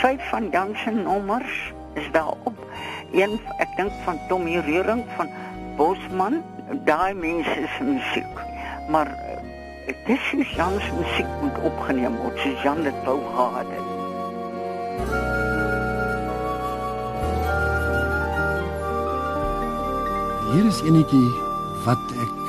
Vyf 0.00 0.28
van 0.28 0.48
Jan 0.50 0.76
se 0.76 0.90
nommers 0.90 1.72
is 1.94 2.10
daar 2.12 2.34
op. 2.42 2.58
Een 3.12 3.40
ek 3.58 3.76
dink 3.76 3.92
van 4.04 4.18
Tommy 4.28 4.58
Reuring 4.58 5.04
van 5.16 5.28
Bosman, 5.76 6.42
daai 6.84 7.14
mense 7.14 7.66
se 7.76 7.84
musiek. 7.84 8.34
Maar 8.88 9.08
Dit 9.90 9.96
is 10.06 10.30
hoe 10.30 10.44
Jan 10.44 10.80
se 10.80 10.92
musiek 10.94 11.26
moet 11.40 11.58
opgeneem 11.62 12.16
word, 12.16 12.38
soos 12.38 12.62
Jan 12.62 12.82
dit 12.82 12.98
wou 13.04 13.18
gehad 13.34 13.66
het. 13.74 13.88
Hier 20.52 20.68
is 20.70 20.78
enetjie 20.86 21.26
wat 21.86 22.14
ek 22.22 22.39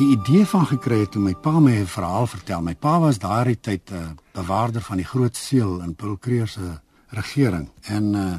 die 0.00 0.16
idee 0.16 0.46
van 0.46 0.64
gekry 0.64 1.02
het 1.02 1.10
toe 1.12 1.20
my 1.20 1.34
pa 1.34 1.58
my 1.60 1.74
'n 1.76 1.86
verhaal 1.86 2.26
vertel. 2.26 2.62
My 2.62 2.74
pa 2.74 3.00
was 3.00 3.18
daardie 3.18 3.60
tyd 3.60 3.90
'n 3.90 3.94
uh, 3.94 4.10
bewaarder 4.32 4.82
van 4.82 4.96
die 4.96 5.04
groot 5.06 5.36
seël 5.36 5.82
in 5.82 5.94
Paul 5.94 6.16
Kreer 6.16 6.48
se 6.48 6.80
regering. 7.08 7.68
En 7.82 8.04
uh, 8.14 8.34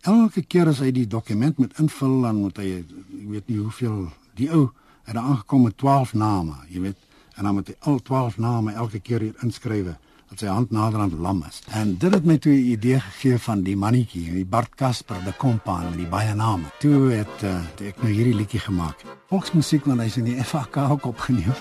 elke 0.00 0.42
keer 0.42 0.66
as 0.66 0.78
hy 0.78 0.90
die 0.90 1.06
dokument 1.06 1.58
moet 1.58 1.78
invul 1.78 2.20
dan 2.20 2.36
moet 2.36 2.56
hy 2.56 2.68
ek 2.78 2.86
weet 3.28 3.48
nie 3.48 3.58
hoeveel 3.58 4.08
die 4.34 4.50
ou 4.50 4.70
het 5.02 5.16
aangekom 5.16 5.62
met 5.62 5.76
12 5.76 6.14
name, 6.14 6.54
jy 6.68 6.80
weet. 6.80 6.98
En 7.36 7.44
dan 7.44 7.54
moet 7.54 7.68
hy 7.68 7.74
al 7.80 8.02
12 8.02 8.38
name 8.38 8.72
elke 8.72 8.98
keer 8.98 9.20
hier 9.20 9.34
inskrywe 9.42 9.96
dat 10.28 10.42
sy 10.42 10.46
hand 10.46 10.70
nader 10.70 11.00
aan 11.00 11.14
lam 11.20 11.44
is. 11.48 11.62
En 11.72 11.96
dit 11.98 12.14
het 12.14 12.24
my 12.24 12.38
toe 12.38 12.52
'n 12.52 12.70
idee 12.72 13.00
gegee 13.00 13.38
van 13.38 13.62
die 13.62 13.76
mannetjie, 13.76 14.32
die 14.32 14.44
Bart 14.44 14.74
Casper, 14.74 15.16
die 15.24 15.32
kompaan 15.32 15.84
met 15.90 15.96
die 15.96 16.06
baie 16.06 16.34
name. 16.34 16.64
Toe 16.78 17.10
het 17.12 17.42
uh, 17.42 17.86
ek 17.88 18.02
nou 18.02 18.12
hierdie 18.12 18.34
liedjie 18.34 18.60
gemaak. 18.60 19.04
Volksmusiek 19.28 19.84
want 19.84 20.00
hy's 20.00 20.16
in 20.16 20.24
die 20.24 20.44
FAK 20.52 20.76
ook 20.76 21.06
opgeneem. 21.06 21.54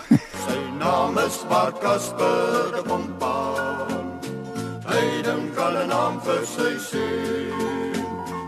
sy 0.48 0.60
naam 0.80 1.18
is 1.18 1.40
Bart 1.50 1.80
Casper, 1.80 2.72
die 2.76 2.84
kompaan. 2.90 4.06
Hy 4.88 5.22
dink 5.24 5.58
al 5.58 5.84
'n 5.84 5.88
naam 5.88 6.22
vir 6.22 6.46
sy 6.46 6.72
seun. 6.90 8.06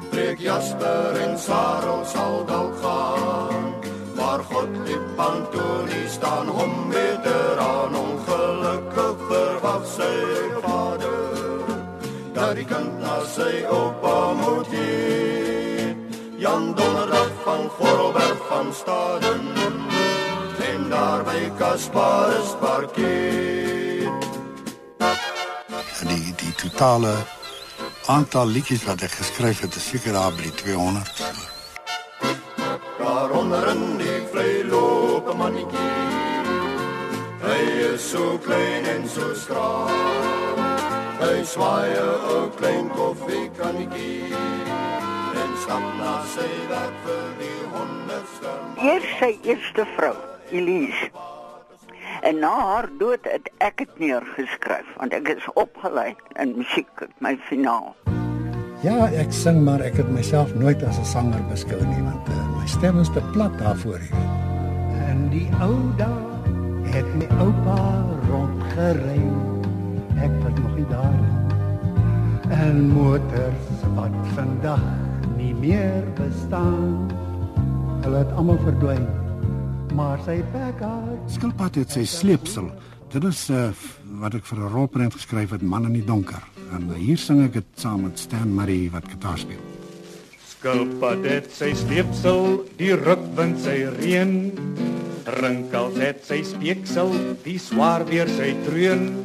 Breek 0.10 0.40
Jasper 0.40 1.16
en 1.24 1.38
Sarel 1.40 2.06
sal 2.06 2.46
dalk 2.46 2.76
gaan. 2.82 3.74
Maar 4.16 4.44
God 4.44 4.70
liep 4.86 5.20
Antoni 5.20 6.08
staan 6.08 6.48
hom 6.48 6.90
beter 6.90 7.60
aan 7.60 7.96
ongelukkig 7.96 8.19
kind 13.50 13.62
na 13.62 13.62
sy 13.62 13.66
oupa 13.66 14.34
moet 14.34 14.68
heen. 14.68 16.08
Jan 16.38 16.74
Donderdag 16.76 17.32
van 17.44 17.70
Gorrelberg 17.70 18.48
van 18.48 18.74
Staden. 18.74 19.42
En 20.74 20.90
daar 20.90 21.24
by 21.24 21.52
Kasparus 21.58 22.56
parkeer. 22.60 24.12
Die 26.08 26.34
die 26.36 26.54
totale 26.56 27.14
aantal 28.06 28.48
liedjies 28.48 28.86
wat 28.86 29.02
ek 29.02 29.12
geskryf 29.12 29.62
het, 29.62 29.76
is 29.76 29.90
seker 29.90 30.14
daar 30.14 30.34
by 30.34 30.50
200 30.56 31.28
onder 33.30 33.68
in 33.70 33.98
die 33.98 34.20
vrylope 34.32 35.34
mannetjie. 35.38 35.92
Hy 37.44 37.62
is 37.94 38.10
so 38.10 38.38
klein 38.42 38.86
en 38.86 39.08
so 39.08 39.34
skraal. 39.34 40.49
Hy 41.20 41.44
swaai 41.44 41.92
'n 42.00 42.52
klein 42.56 42.88
koffiekannetjie. 42.96 44.32
En 45.42 45.52
stap 45.64 45.86
na 46.00 46.14
sy 46.36 46.48
werk 46.70 46.96
vir 47.04 47.26
die 47.42 47.60
honderdste. 47.74 48.54
Eers 48.80 49.10
sy 49.20 49.36
eerste 49.44 49.86
vrou, 49.98 50.16
Elise. 50.52 51.12
En 52.22 52.40
na 52.40 52.54
haar 52.72 52.88
dood 53.00 53.28
het 53.28 53.52
ek 53.58 53.78
dit 53.84 54.00
neergeskryf 54.00 54.88
want 54.96 55.14
ek 55.14 55.28
is 55.36 55.52
opgelei 55.60 56.16
in 56.40 56.56
musiek, 56.56 57.04
my 57.20 57.36
finaal. 57.50 57.96
Ja, 58.84 59.12
ek 59.12 59.36
sing 59.36 59.60
maar 59.64 59.84
ek 59.84 60.00
het 60.00 60.08
myself 60.16 60.56
nooit 60.56 60.84
as 60.88 61.00
'n 61.00 61.06
sanger 61.06 61.44
beskou 61.52 61.84
nie 61.84 62.04
want 62.04 62.28
uh, 62.32 62.48
my 62.56 62.68
stem 62.68 63.00
is 63.00 63.12
te 63.12 63.22
plat 63.36 63.52
daarvoor 63.60 64.00
hier. 64.00 64.28
En 65.12 65.28
die 65.36 65.50
ou 65.60 65.76
dae 66.00 66.96
het 66.96 67.16
my 67.16 67.28
oupa 67.44 67.80
rondgery. 68.32 69.59
Ek 70.20 70.34
was 70.44 70.54
nog 70.60 70.76
nie 70.76 70.86
daar. 70.90 71.20
En 72.50 72.90
motors 72.92 73.84
wat 73.96 74.16
vandag 74.36 74.84
nie 75.38 75.54
meer 75.56 76.04
bestaan. 76.18 77.08
Hulle 78.04 78.18
het 78.18 78.32
almal 78.36 78.60
verdwyn. 78.66 79.08
Maar 79.96 80.20
sy 80.26 80.42
pekkaart 80.52 81.32
skilpad 81.34 81.80
het 81.80 81.96
sy 81.96 82.04
sleepsel. 82.08 82.70
Dit 83.10 83.24
is 83.26 83.48
uh, 83.50 83.70
wat 84.22 84.36
ek 84.38 84.46
vir 84.46 84.60
'n 84.60 84.72
rolprent 84.74 85.14
geskryf 85.14 85.56
het, 85.56 85.62
Man 85.62 85.86
in 85.86 85.96
die 85.98 86.06
donker. 86.06 86.44
En 86.76 86.92
hier 86.94 87.18
sing 87.18 87.42
ek 87.44 87.54
dit 87.54 87.70
saam 87.76 88.04
met 88.06 88.20
Stan 88.20 88.54
Murray 88.54 88.90
wat 88.94 89.08
gitaar 89.10 89.38
speel. 89.38 89.64
Skilpad 90.46 91.24
het 91.24 91.48
sy 91.56 91.72
sleepsel, 91.74 92.66
die 92.78 92.94
rukwind 92.94 93.60
sy 93.64 93.88
reën. 93.98 94.52
Rinkels 95.40 95.98
het 95.98 96.26
sy 96.26 96.44
speeksel, 96.44 97.14
die 97.46 97.58
swaar 97.58 98.06
weer 98.06 98.28
sy 98.28 98.54
dreun. 98.68 99.24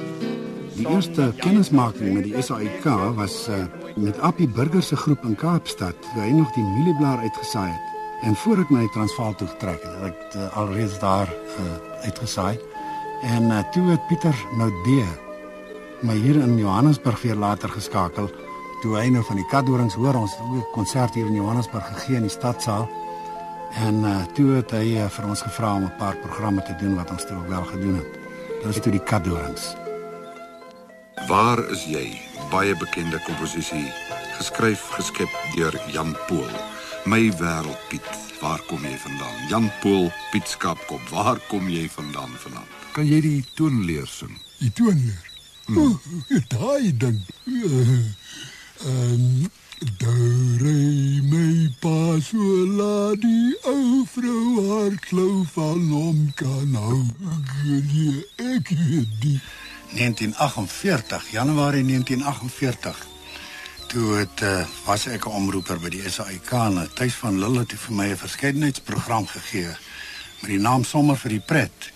Die 0.74 0.88
eerste 0.88 1.32
kennismaking 1.38 2.14
met 2.16 2.24
die 2.26 2.42
SAIK 2.42 2.84
was 3.14 3.48
uh, 3.48 3.64
met 3.96 4.18
Appie 4.18 4.48
Burger 4.48 4.82
se 4.82 4.96
groep 4.96 5.22
in 5.24 5.36
Kaapstad, 5.38 5.94
toe 6.02 6.22
hy 6.22 6.32
nog 6.34 6.50
die 6.56 6.64
mielieblaar 6.64 7.22
uitgesaai 7.22 7.70
het. 7.70 7.92
En 8.26 8.34
voor 8.42 8.62
ek 8.64 8.72
na 8.74 8.80
die 8.82 8.94
Transvaal 8.94 9.36
toe 9.38 9.46
getrek 9.52 9.84
het, 9.84 9.92
het 10.00 10.08
ek 10.10 10.34
uh, 10.34 10.48
alreeds 10.58 10.96
daar 10.98 11.30
uh, 11.30 11.66
uitgesaai. 12.08 12.58
En 13.22 13.46
uh, 13.52 13.60
toe 13.70 13.84
het 13.92 14.08
Pieter 14.10 14.34
nou 14.58 14.70
D 14.82 14.96
my 16.04 16.18
hier 16.20 16.36
in 16.42 16.58
Johannesburg 16.58 17.22
weer 17.22 17.38
later 17.38 17.70
geskakel 17.70 18.26
toe 18.82 18.98
hy 18.98 19.06
nou 19.14 19.22
van 19.24 19.38
die 19.40 19.46
Kadorings 19.48 19.94
hoor 19.96 20.18
ons 20.18 20.34
het 20.36 20.42
ook 20.42 20.58
'n 20.58 20.74
konsert 20.74 21.14
hier 21.14 21.26
in 21.26 21.38
Johannesburg 21.38 21.86
gegee 21.94 22.16
in 22.16 22.26
die 22.26 22.34
stadsaal. 22.34 22.90
En 23.86 23.94
uh, 24.04 24.26
toe 24.34 24.50
het 24.58 24.70
hy 24.70 24.98
uh, 24.98 25.06
vir 25.06 25.24
ons 25.28 25.42
gevra 25.42 25.74
om 25.74 25.84
'n 25.84 25.96
paar 25.98 26.16
programme 26.16 26.62
te 26.62 26.74
doen 26.82 26.96
wat 26.96 27.10
ons 27.10 27.26
toe 27.26 27.36
ook 27.36 27.48
wel 27.48 27.64
gedoen 27.64 27.94
het. 27.94 28.12
Dit 28.58 28.66
was 28.66 28.80
toe 28.80 28.92
die 28.92 29.02
Kadorings. 29.02 29.83
Waar 31.14 31.70
is 31.70 31.84
jy? 31.86 32.20
Baie 32.50 32.74
bekende 32.76 33.20
komposisie 33.24 33.86
geskryf 34.36 34.82
geskep 34.98 35.30
deur 35.54 35.74
Jan 35.92 36.16
Pool. 36.26 36.50
My 37.06 37.30
wêreld 37.38 37.78
Piet, 37.88 38.08
waar 38.40 38.60
kom 38.68 38.82
jy 38.82 38.96
vandaan? 38.98 39.36
Jan 39.48 39.70
Pool, 39.80 40.10
Piet 40.32 40.48
Skapkop, 40.48 41.00
waar 41.14 41.38
kom 41.48 41.68
jy 41.70 41.86
vandaan 41.94 42.34
vanaand? 42.44 42.78
Kan 42.92 43.06
jy 43.06 43.20
die 43.24 43.44
toon 43.54 43.84
leer 43.86 44.06
sing? 44.10 44.34
Die 44.58 44.72
toon 44.74 44.98
leer. 45.00 45.30
Hmm. 45.66 45.78
Oh, 45.78 45.94
daai 46.52 46.90
ding. 46.96 47.20
Ehm 47.46 48.10
um, 48.86 49.50
Doorey 49.98 51.20
my 51.28 51.68
pa 51.82 52.16
so 52.22 52.40
laat 52.78 53.20
die 53.20 53.52
ou 53.68 54.04
vrou 54.08 54.62
haar 54.68 54.94
klou 55.08 55.42
van 55.52 55.82
hom 55.92 56.20
kan 56.38 56.72
hou. 56.78 57.02
Nee, 57.66 58.22
ek 58.54 58.70
weet 58.72 59.12
die 59.20 59.36
1948, 59.94 61.30
Januarie 61.30 61.84
1948. 61.84 63.06
Toe 63.86 64.16
het 64.16 64.40
uh, 64.42 64.66
was 64.84 65.06
ek 65.06 65.26
'n 65.26 65.30
omroeper 65.30 65.78
by 65.78 65.88
die 65.88 66.10
SAIK 66.10 66.50
en 66.50 66.76
het 66.76 66.94
tuis 66.96 67.14
van 67.14 67.38
Lille 67.38 67.58
het 67.58 67.74
vir 67.78 67.94
my 67.94 68.08
'n 68.10 68.16
verskeidenheidsprogram 68.16 69.26
gegee 69.26 69.70
met 70.40 70.50
die 70.50 70.58
naam 70.58 70.84
Sommer 70.84 71.16
vir 71.16 71.30
die 71.30 71.44
pret. 71.46 71.92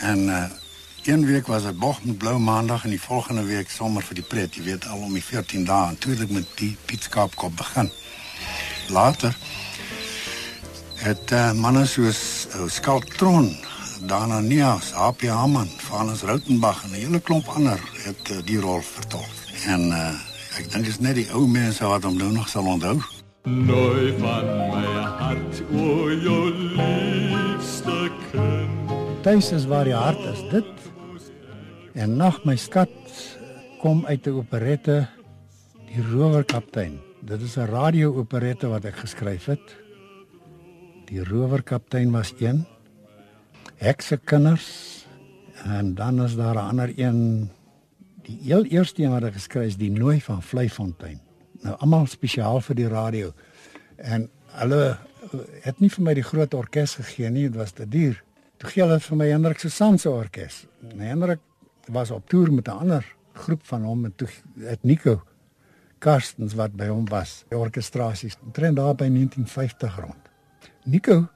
En 0.00 0.18
uh, 0.18 0.44
een 1.04 1.26
week 1.26 1.46
was 1.46 1.62
dit 1.62 1.78
bog 1.78 2.04
met 2.04 2.18
blou 2.18 2.38
maandag 2.38 2.84
en 2.84 2.90
die 2.90 3.00
volgende 3.00 3.42
week 3.44 3.70
sommer 3.70 4.02
vir 4.02 4.14
die 4.14 4.24
pret, 4.24 4.54
jy 4.54 4.62
weet 4.62 4.86
al 4.86 5.00
om 5.02 5.12
die 5.12 5.24
14 5.24 5.64
dae 5.66 5.88
en 5.88 5.98
toe 5.98 6.12
het 6.12 6.20
ek 6.22 6.30
met 6.30 6.52
die 6.60 6.76
Pietskaapkop 6.86 7.56
begin. 7.56 7.90
Later 8.88 9.34
het 11.02 11.32
uh, 11.34 11.50
manne 11.58 11.82
soos 11.90 12.46
uh, 12.54 12.68
Skalktron, 12.70 13.50
Dana 14.06 14.40
Nias, 14.40 14.92
AP 14.94 15.20
Haman, 15.30 15.68
Vanus 15.78 16.22
Rautenbach 16.22 16.84
en 16.84 16.90
'n 16.90 16.94
hele 16.94 17.20
klomp 17.20 17.46
ander 17.48 17.80
het 18.04 18.30
uh, 18.30 18.42
die 18.44 18.60
rol 18.60 18.80
vertolk. 18.80 19.36
En 19.66 19.80
uh, 19.80 20.10
ek 20.58 20.70
dink 20.72 20.84
dit 20.84 20.92
is 20.94 20.98
net 20.98 21.14
die 21.14 21.28
ou 21.32 21.46
mense 21.46 21.84
wat 21.86 22.02
hom 22.02 22.16
nou 22.16 22.32
nog 22.32 22.48
sal 22.48 22.66
onthou. 22.66 22.98
Neu 23.44 24.12
van 24.18 24.46
my 24.70 24.90
hart, 25.18 25.62
o 25.70 26.10
jou 26.10 26.50
liefste 26.50 28.10
kind. 28.30 28.90
Tuis 29.22 29.52
is 29.52 29.66
waar 29.66 29.84
die 29.84 29.94
hart 29.94 30.22
is. 30.34 30.42
Dit 30.50 30.70
en 31.94 32.16
nag 32.16 32.44
my 32.44 32.56
skat 32.56 32.90
kom 33.80 34.06
uit 34.06 34.26
'n 34.26 34.38
operette 34.42 35.08
Die 35.92 36.00
Rowerkaptein. 36.00 37.00
Dit 37.20 37.42
is 37.42 37.56
'n 37.56 37.68
radio-operette 37.68 38.66
wat 38.66 38.84
ek 38.84 38.96
geskryf 38.96 39.44
het. 39.44 39.76
Die 41.04 41.24
Rowerkaptein 41.24 42.10
was 42.10 42.32
een. 42.38 42.66
Hekse 43.82 44.16
kinders 44.16 44.66
en 45.64 45.94
dan 45.94 46.22
is 46.22 46.36
daar 46.36 46.54
'n 46.54 46.68
ander 46.68 46.92
een 46.98 47.50
die 48.22 48.38
heel 48.42 48.64
eerste 48.64 49.02
een 49.02 49.10
wat 49.10 49.22
ek 49.22 49.32
geskryf 49.32 49.66
is 49.66 49.76
die 49.76 49.90
nooi 49.90 50.20
van 50.20 50.42
Vleifontein. 50.42 51.20
Nou 51.60 51.76
almal 51.76 52.06
spesiaal 52.06 52.60
vir 52.60 52.74
die 52.74 52.88
radio. 52.88 53.32
En 53.96 54.30
hulle 54.46 54.98
het 55.60 55.80
nie 55.80 55.90
vir 55.90 56.04
my 56.04 56.14
die 56.14 56.22
groot 56.22 56.54
orkes 56.54 56.94
gegee 56.94 57.30
nie, 57.30 57.48
dit 57.48 57.56
was 57.56 57.70
te 57.70 57.88
duur. 57.88 58.22
Toe 58.56 58.70
gee 58.70 58.82
hulle 58.82 59.00
vir 59.00 59.16
my 59.16 59.28
Hendrik 59.28 59.58
se 59.58 59.70
Sanse 59.70 60.10
orkes. 60.10 60.66
En 60.90 61.00
Hendrik 61.00 61.40
was 61.86 62.10
op 62.10 62.28
toer 62.28 62.52
met 62.52 62.68
'n 62.68 62.78
ander 62.78 63.16
groep 63.32 63.66
van 63.66 63.82
hom 63.82 64.04
en 64.04 64.14
toe 64.16 64.28
het 64.58 64.82
Nico 64.82 65.22
Karstens 65.98 66.54
wat 66.54 66.72
by 66.72 66.86
hom 66.86 67.04
was, 67.08 67.44
die 67.48 67.58
orkestrasies, 67.58 68.36
omtrent 68.42 68.76
daar 68.76 68.94
by 68.94 69.08
1950 69.08 69.96
rond. 69.96 70.30
Nico 70.84 71.28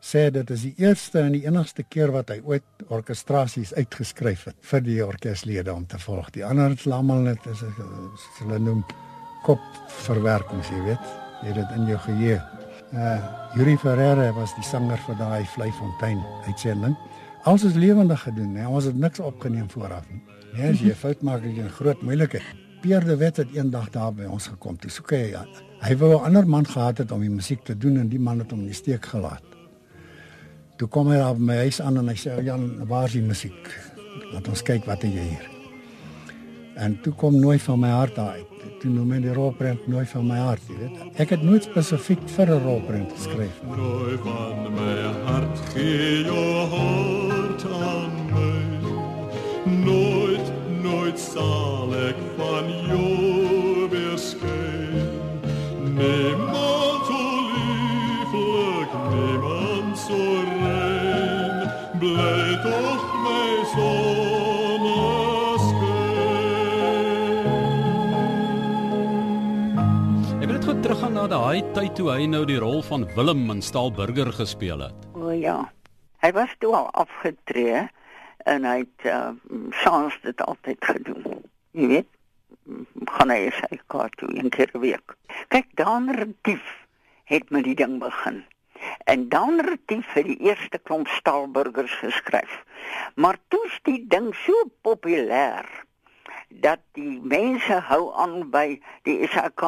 sê 0.00 0.30
dit 0.30 0.50
is 0.50 0.62
die 0.62 0.74
eerste 0.78 1.20
en 1.20 1.32
die 1.32 1.44
enigste 1.46 1.82
keer 1.82 2.12
wat 2.14 2.30
hy 2.30 2.38
ooit 2.44 2.84
orkestrasies 2.88 3.74
uitgeskryf 3.74 4.44
het 4.50 4.56
vir 4.70 4.80
die 4.86 4.98
orkeslede 5.04 5.74
om 5.74 5.86
te 5.86 5.98
volg. 5.98 6.30
Die 6.30 6.44
ander 6.46 6.70
het 6.70 6.86
almal 6.86 7.24
net 7.26 7.46
is 7.50 7.64
hulle 8.38 8.58
noem 8.58 8.84
kopverwerkings, 9.46 10.70
jy 10.70 10.84
weet. 10.86 11.10
Jy 11.42 11.52
het 11.52 11.60
dit 11.60 11.76
in 11.76 11.90
jou 11.90 11.98
geheue. 12.06 12.40
Uh 12.92 13.18
Yuri 13.56 13.76
Ferreira 13.80 14.32
was 14.36 14.52
die 14.58 14.64
sanger 14.64 15.00
vir 15.06 15.16
daai 15.18 15.44
Vleifontein 15.54 16.20
uitsending. 16.46 16.96
Alles 17.48 17.64
is 17.64 17.74
lewendig 17.74 18.20
gedoen, 18.22 18.56
hè. 18.56 18.66
Ons 18.68 18.84
het 18.84 18.96
niks 18.98 19.20
opgeneem 19.24 19.70
vooraf 19.72 20.04
nie. 20.12 20.20
Nee, 20.52 20.72
as 20.72 20.82
jy 20.82 20.94
fout 20.94 21.22
maak, 21.22 21.44
is 21.44 21.56
jy 21.56 21.64
'n 21.64 21.76
groot 21.80 22.02
moeilikheid. 22.02 22.44
Pierre 22.82 23.04
de 23.04 23.16
Wet 23.16 23.36
het 23.36 23.54
eendag 23.54 23.90
daar 23.90 24.12
by 24.14 24.24
ons 24.24 24.46
gekom. 24.46 24.76
Toe 24.78 24.90
soek 24.90 25.10
hy 25.10 25.30
ja, 25.32 25.44
hy 25.80 25.96
wou 25.96 26.14
'n 26.14 26.24
ander 26.24 26.46
man 26.46 26.66
gehad 26.66 26.98
het 26.98 27.12
om 27.12 27.20
die 27.20 27.30
musiek 27.30 27.64
te 27.64 27.76
doen 27.76 27.96
en 27.96 28.08
die 28.08 28.20
man 28.20 28.38
het 28.38 28.50
hom 28.50 28.60
in 28.60 28.66
die 28.66 28.74
steek 28.74 29.06
gelaat. 29.06 29.47
Toe 30.78 30.86
kom 30.86 31.08
hy 31.10 31.16
daar 31.18 31.34
by 31.34 31.42
my 31.42 31.54
huis 31.66 31.80
aan 31.82 31.96
en 31.98 32.06
hy 32.06 32.14
sê 32.14 32.36
Jan, 32.46 32.68
waar 32.86 33.08
is 33.08 33.16
die 33.16 33.24
musiek? 33.26 33.70
Laat 34.30 34.46
ons 34.46 34.60
kyk 34.62 34.84
wat 34.86 35.02
jy 35.02 35.10
hier. 35.10 35.48
En 36.78 36.94
toe 37.02 37.10
kom 37.18 37.34
nooit 37.42 37.62
van 37.64 37.80
my 37.82 37.90
hart 37.90 38.18
uit. 38.22 38.52
Toe 38.78 38.92
noem 38.94 39.16
hy 39.16 39.18
die 39.24 39.34
rolprent 39.34 39.88
nooit 39.90 40.06
van 40.12 40.28
my 40.28 40.38
hart. 40.38 40.68
Ek 41.18 41.34
het 41.34 41.42
nooit 41.42 41.66
spesifiek 41.66 42.22
vir 42.36 42.54
'n 42.54 42.62
rolprent 42.62 43.10
geskryf 43.10 43.58
nie. 43.64 43.74
Neu 43.74 44.18
van 44.22 44.70
my 44.76 44.94
hart, 45.26 45.58
gee 45.74 46.22
jou 46.22 46.46
hart 46.70 47.64
aan 47.66 48.14
my. 48.30 48.54
Nooit, 49.82 50.46
nooit 50.82 51.18
sal 51.18 51.87
Bly 61.98 62.58
toch 62.62 63.06
my 63.24 63.64
sonneschijn. 63.72 64.58
Ek 70.38 70.46
wil 70.46 70.54
net 70.54 70.64
gou 70.68 70.76
teruggaan 70.78 71.16
na 71.18 71.24
daai 71.26 71.62
tyd 71.74 71.96
toe 71.98 72.12
hy 72.12 72.28
nou 72.30 72.44
die 72.46 72.60
rol 72.62 72.84
van 72.86 73.02
Willem 73.16 73.42
in 73.50 73.62
Staalburger 73.66 74.30
gespeel 74.36 74.84
het. 74.86 75.08
O 75.18 75.34
ja. 75.34 75.56
Hy 76.22 76.30
was 76.36 76.54
toe 76.62 76.70
al 76.78 76.86
afgetree 77.02 77.88
en 78.46 78.64
hy 78.68 78.78
het 78.84 79.00
uh, 79.10 79.34
soms 79.82 80.14
dit 80.22 80.38
altyd 80.46 80.78
gedoen. 80.92 81.26
Jy 81.74 81.86
weet, 81.96 82.10
gaan 83.16 83.30
hy 83.34 83.50
sy 83.58 83.80
kaart 83.90 84.14
toe 84.22 84.30
een 84.36 84.54
keer 84.54 84.70
'n 84.74 84.84
week. 84.86 85.18
Kyk, 85.50 85.74
dan 85.74 86.14
retief 86.14 86.86
het 87.26 87.50
met 87.50 87.66
die 87.66 87.74
ding 87.74 87.98
begin. 87.98 88.44
En 89.04 89.28
dan 89.28 89.60
retief 89.60 90.12
het 90.12 90.24
die 90.24 90.38
eerste 90.50 90.78
klomp 90.78 91.08
staalburgers 91.08 91.94
geskryf. 91.94 92.64
Maar 93.14 93.36
toe 93.48 93.66
is 93.66 93.78
die 93.82 94.04
ding 94.08 94.34
so 94.34 94.64
populêr 94.82 95.66
dat 96.48 96.80
die 96.96 97.20
mense 97.22 97.80
hou 97.88 98.08
aan 98.16 98.48
by 98.52 98.78
die 99.04 99.18
SAK, 99.28 99.64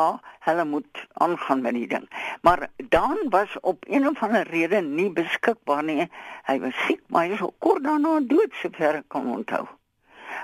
hulle 0.46 0.64
moet 0.64 1.03
aangaan 1.12 1.61
met 1.61 1.77
die 1.77 1.88
ding. 1.88 2.07
Maar 2.42 2.68
dan 2.88 3.18
was 3.29 3.57
op 3.61 3.85
een 3.88 4.09
of 4.09 4.23
ander 4.23 4.49
rede 4.49 4.81
nie 4.81 5.11
beskikbaar 5.12 5.85
nie. 5.85 6.09
Hy 6.49 6.59
was 6.61 6.85
siek, 6.87 7.03
maar 7.09 7.29
hy 7.29 7.37
is 7.37 7.44
ook 7.44 7.59
kort 7.59 7.85
daarna 7.85 8.20
dood 8.25 8.57
sover 8.62 9.03
ek 9.03 9.09
kan 9.12 9.29
onthou. 9.29 9.66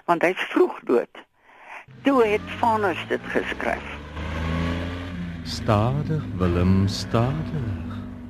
Want 0.04 0.22
hy's 0.22 0.48
vroeg 0.52 0.80
dood. 0.84 1.24
Toe 2.04 2.20
het 2.26 2.54
Vanus 2.60 3.00
dit 3.08 3.32
geskryf. 3.32 3.96
Stadig, 5.46 6.22
Willem, 6.36 6.88
stadig. 6.88 7.85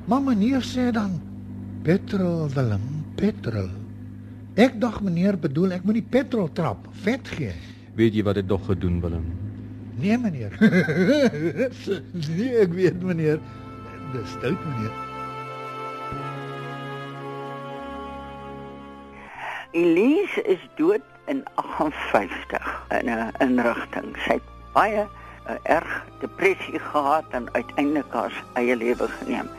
Maar 0.06 0.22
meneer 0.22 0.62
sê 0.62 0.90
dan 0.94 1.18
petrol 1.82 2.46
Willem, 2.54 2.84
petrol. 3.18 3.70
Ek 4.54 4.78
dink 4.80 5.00
meneer 5.02 5.34
bedoel 5.34 5.74
ek 5.76 5.82
moet 5.86 5.98
die 5.98 6.06
petrol 6.14 6.46
trap, 6.54 6.86
vet 7.02 7.26
gee. 7.34 7.50
Weet 7.98 8.14
jy 8.14 8.22
wat 8.22 8.38
ek 8.38 8.46
dog 8.46 8.62
gedoen, 8.70 9.00
Willem? 9.02 9.26
Nee 9.98 10.14
meneer. 10.20 10.54
nee, 12.36 12.52
ek 12.62 12.70
weet 12.76 13.02
meneer. 13.02 13.42
Dis 14.12 14.30
stout 14.36 14.62
meneer. 14.68 14.94
Elise 19.74 20.46
is 20.46 20.62
dood 20.78 21.02
in 21.26 21.42
58 21.58 22.62
in 23.00 23.10
'n 23.10 23.34
inrigting. 23.42 24.14
Sy 24.22 24.38
het 24.38 24.46
baie 24.72 25.02
uh, 25.02 25.58
erg 25.66 26.04
depressie 26.22 26.78
gehad 26.78 27.24
en 27.30 27.50
uiteindelik 27.52 28.12
haar 28.14 28.44
eie 28.54 28.76
lewe 28.76 29.08
geneem. 29.18 29.50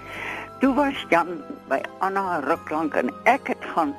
Toe 0.58 0.74
was 0.74 1.06
Jan 1.10 1.44
by 1.70 1.78
Anna 2.02 2.40
Ruklank 2.42 2.96
en 2.98 3.12
ek 3.30 3.52
het 3.54 3.66
gaan 3.76 3.92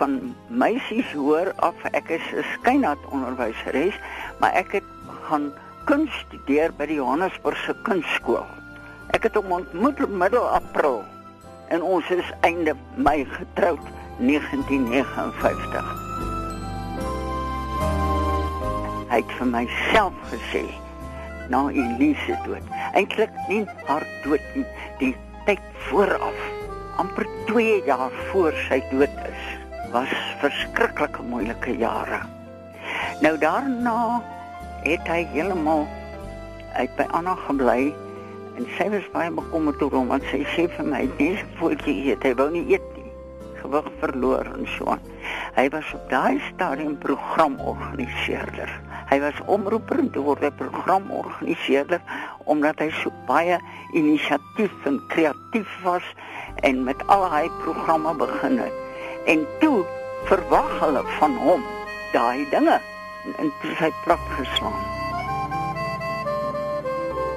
van 0.00 0.34
meisies 0.50 1.12
hoor 1.14 1.52
af 1.62 1.78
ek 1.94 2.08
is 2.10 2.26
'n 2.34 2.42
skynat 2.54 2.98
onderwyseres, 3.14 3.94
maar 4.40 4.52
ek 4.52 4.72
het 4.72 4.88
gaan 5.28 5.52
kuns 5.84 6.10
studeer 6.26 6.74
by 6.74 6.86
die 6.86 6.98
Johannesburgse 6.98 7.74
Kunstskool. 7.82 8.46
Ek 9.14 9.22
het 9.22 9.34
hom 9.34 9.52
ontmoet 9.52 10.08
middel 10.08 10.48
April 10.48 11.04
en 11.68 11.82
ons 11.82 12.10
is 12.10 12.32
einde 12.40 12.74
Mei 12.96 13.24
getroud 13.24 13.86
1959. 14.18 15.86
Hy 19.08 19.22
het 19.22 19.32
vir 19.38 19.46
myself 19.46 20.14
gesê 20.34 20.66
na 21.48 21.68
Elise 21.70 22.34
dood. 22.44 22.62
Eintlik 22.92 23.30
nie 23.48 23.64
haar 23.86 24.06
dood 24.24 24.42
nie, 24.54 24.66
die 24.98 25.14
tyd 25.46 25.62
vooraf, 25.86 26.38
amper 26.98 27.26
2 27.46 27.82
jaar 27.86 28.10
voor 28.30 28.54
sy 28.66 28.80
dood 28.90 29.12
is, 29.28 29.42
was 29.92 30.10
verskriklike 30.40 31.22
moeilike 31.22 31.76
jare. 31.78 32.18
Nou 33.22 33.36
daarna 33.38 34.22
het 34.82 35.06
hy 35.06 35.20
heeltemal 35.30 35.86
uit 36.74 36.90
by 36.98 37.06
Anna 37.14 37.36
gebly 37.46 37.92
en 38.56 38.66
sy 38.74 38.88
was 38.90 39.06
baie 39.14 39.30
bekommerd 39.38 39.84
oor 39.86 39.94
hom 39.94 40.10
want 40.10 40.26
sy 40.32 40.42
sê 40.56 40.66
vir 40.74 40.90
my 40.90 41.04
dis 41.20 41.42
voetjie 41.60 41.94
eet, 42.08 42.26
hy 42.26 42.34
wou 42.40 42.48
nie 42.50 42.64
eet 42.74 42.90
nie. 42.96 43.06
Gewig 43.62 43.86
verloor 44.02 44.50
en 44.56 44.66
so 44.74 44.90
aan. 44.96 45.06
Hy 45.54 45.68
was 45.74 45.94
op 45.94 46.10
daai 46.10 46.42
stadium 46.50 46.98
programorganiseerder. 47.06 48.72
Hy 49.06 49.20
was 49.22 49.38
omroeper 49.46 50.00
en 50.02 50.10
toe 50.14 50.24
word 50.26 50.42
hy 50.42 50.50
programorganiseerder 50.58 52.02
omdat 52.50 52.82
hy 52.82 52.88
so 53.02 53.12
baie 53.28 53.58
inisiatief 53.94 54.74
en 54.90 54.98
kreatief 55.12 55.78
was 55.86 56.06
en 56.66 56.82
met 56.88 57.06
al 57.12 57.28
hy 57.30 57.44
programme 57.62 58.16
begin 58.18 58.58
het. 58.64 58.82
En 59.30 59.46
toe 59.62 59.84
verwag 60.26 60.74
hulle 60.82 61.06
van 61.20 61.38
hom 61.46 61.64
daai 62.12 62.46
dinge 62.50 62.80
en 63.38 63.56
toe 63.62 63.72
is 63.72 63.82
hy 63.86 63.94
plat 64.04 64.30
geslaan. 64.38 64.95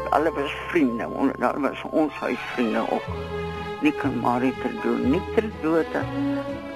Alle 0.10 0.32
was 0.32 0.52
vriende, 0.68 1.04
en 1.04 1.34
daar 1.38 1.60
was 1.62 1.82
ons 1.90 2.14
huisvriende 2.14 2.92
ook. 2.92 3.08
Nick 3.82 4.04
en 4.04 4.20
Marie 4.20 4.54
te 4.62 4.80
doen. 4.84 5.10
Nick 5.10 5.22
ter 5.36 5.50
dood 5.62 5.86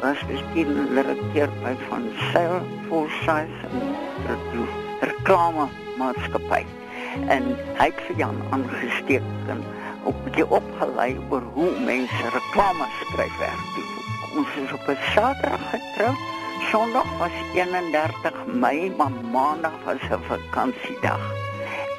was 0.02 0.26
bestuurder 0.26 0.88
direkteur 0.96 1.50
by 1.63 1.74
van 1.89 2.04
Sail 2.32 2.62
Forsyth 2.88 3.60
en 3.72 3.96
Redu 4.28 4.63
reklame 5.00 5.67
maatskappy. 5.98 6.63
En 7.28 7.43
hy 7.80 7.89
het 7.89 8.02
vir 8.08 8.22
Jan 8.24 8.39
aangesteek 8.56 9.50
en 9.52 9.63
ook 10.04 10.24
bietjie 10.24 10.48
opgelei 10.48 11.12
oor 11.30 11.43
hoe 11.58 11.72
mense 11.86 12.32
reklame 12.36 12.88
skryf 13.02 13.38
werk. 13.39 13.80
Ons 14.38 14.56
is 14.63 14.74
op 14.74 14.88
'n 14.88 14.98
Saterdag 15.13 15.69
getroud. 15.69 16.19
Sondag 16.72 17.10
was 17.19 17.36
31 17.54 18.46
Mei, 18.46 18.93
maar 18.98 19.12
Maandag 19.32 19.76
was 19.86 20.04
'n 20.10 20.24
vakansiedag. 20.28 21.53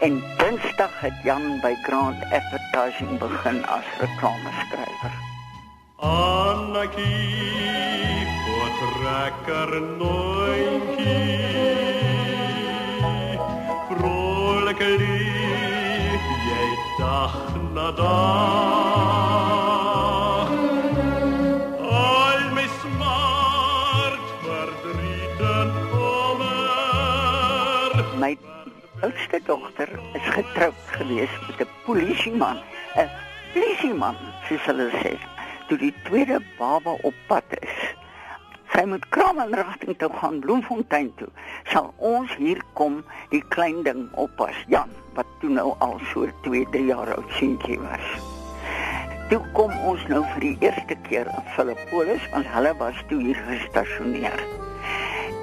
En 0.04 0.22
Dinsdag 0.36 1.00
het 1.00 1.12
Jan 1.22 1.60
by 1.60 1.74
Grand 1.82 2.22
Advertising 2.22 3.18
begin 3.18 3.66
as 3.66 3.84
reklameskrywer. 3.98 5.12
Annakie, 5.96 7.06
voortrekker 8.44 9.80
nooitjie. 9.96 11.38
Vrolike 13.88 14.90
lief, 15.00 16.24
jy 16.50 16.66
dag 16.98 17.38
na 17.72 17.90
dag. 17.90 19.33
Oudste 29.04 29.40
dogter 29.44 29.88
is 30.12 30.28
getroud 30.32 30.80
gewees 30.96 31.32
met 31.46 31.58
'n 31.60 31.70
polisieman, 31.84 32.58
'n 32.96 33.10
polisieman, 33.52 34.16
soos 34.46 34.64
hulle 34.68 34.88
sê. 35.02 35.12
Toe 35.68 35.78
die 35.78 35.94
tweede 36.04 36.38
baba 36.58 36.92
op 37.08 37.14
pad 37.26 37.44
is, 37.60 37.76
sy 38.72 38.84
moet 38.84 39.08
Kraamenrigting 39.08 39.98
toe 39.98 40.10
gaan 40.20 40.40
Bloemfontein 40.40 41.12
toe. 41.14 41.28
Sal 41.64 41.92
ons 41.96 42.34
hier 42.36 42.62
kom 42.72 43.04
die 43.28 43.44
klein 43.48 43.82
ding 43.82 44.08
oppas, 44.12 44.56
Jan, 44.66 44.90
wat 45.14 45.26
toe 45.40 45.50
nou 45.50 45.74
al 45.78 46.00
so 46.12 46.28
2, 46.42 46.66
3 46.70 46.84
jaar 46.86 47.14
oud 47.16 47.30
seentjie 47.38 47.80
was. 47.80 48.08
Toe 49.28 49.42
kom 49.52 49.72
ons 49.84 50.06
nou 50.08 50.24
vir 50.32 50.40
die 50.40 50.56
eerste 50.60 50.96
keer 51.08 51.26
in 51.26 51.50
Filippolis, 51.56 52.30
want 52.32 52.46
hulle 52.46 52.76
was 52.76 52.96
toe 53.08 53.20
hier 53.20 53.40
gestasioneer. 53.48 54.40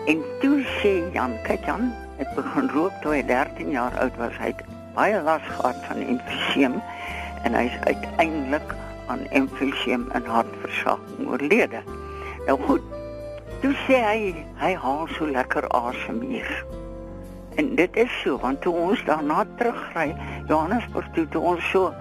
En 0.08 0.24
toe 0.39 0.63
sê 0.82 1.13
Jan, 1.13 1.38
kyk 1.43 1.65
Jan, 1.65 1.93
het 2.21 2.36
begin 2.38 2.69
rook 2.69 2.93
toe 3.01 3.15
hy 3.15 3.23
13 3.25 3.73
jaar 3.73 3.95
oud 3.99 4.15
was. 4.21 4.36
Hy 4.38 4.51
het 4.53 4.62
baie 4.95 5.21
las 5.25 5.45
gehad 5.47 5.77
van 5.88 6.03
emfyseem 6.05 6.77
en 7.41 7.57
hy 7.57 7.63
is 7.69 7.77
uiteindelik 7.89 8.75
aan 9.10 9.23
emfyseem 9.38 10.05
en 10.17 10.27
hartversaking 10.29 11.29
oorlede. 11.29 11.81
Nou 12.45 12.60
goed. 12.67 12.86
Toe 13.62 13.73
sê 13.86 13.97
hy 14.01 14.45
hy 14.62 14.71
haal 14.84 15.10
so 15.15 15.29
lekker 15.29 15.67
asem 15.77 16.21
hier. 16.25 16.51
En 17.62 17.73
dit 17.77 17.97
is 18.05 18.13
so 18.21 18.38
want 18.41 18.62
toe 18.62 18.73
ons 18.73 19.01
daarna 19.10 19.43
terugry 19.57 20.12
Johannesburg 20.49 21.10
toe 21.17 21.27
toe 21.34 21.43
ons 21.53 21.73
so 21.73 21.91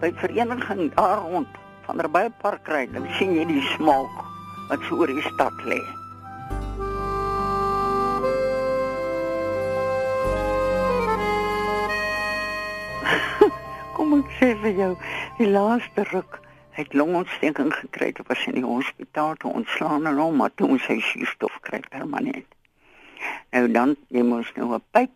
by 0.00 0.12
vereniging 0.20 0.90
daar 0.96 1.22
rond 1.24 1.48
van 1.86 2.02
Baie 2.12 2.32
Park 2.42 2.68
ry, 2.68 2.84
dan 2.90 3.06
sien 3.18 3.36
jy 3.36 3.46
die 3.48 3.62
smook 3.76 4.24
wat 4.68 4.82
so 4.88 4.98
oor 4.98 5.12
die 5.12 5.22
stad 5.30 5.64
lê. 5.70 5.78
Kom 13.96 14.14
ek 14.18 14.32
sê 14.38 14.50
vir 14.62 14.74
jou, 14.80 14.90
die 15.38 15.48
laaste 15.50 16.04
ruk 16.12 16.40
het 16.76 16.92
longontsteking 16.92 17.72
gekry, 17.72 18.10
het 18.12 18.20
was 18.28 18.42
in 18.50 18.58
die 18.58 18.66
hospitaal 18.66 19.38
toe 19.40 19.52
ontslaan 19.52 20.06
en 20.06 20.18
hom, 20.20 20.36
maar 20.36 20.52
toe 20.54 20.76
hy 20.76 20.98
suurstof 21.00 21.56
kry 21.64 21.80
permanent. 21.88 22.46
Nou 23.54 23.64
dan 23.72 23.96
jy 24.12 24.22
moet 24.22 24.52
nou 24.56 24.74
'n 24.74 24.82
pyp 24.92 25.12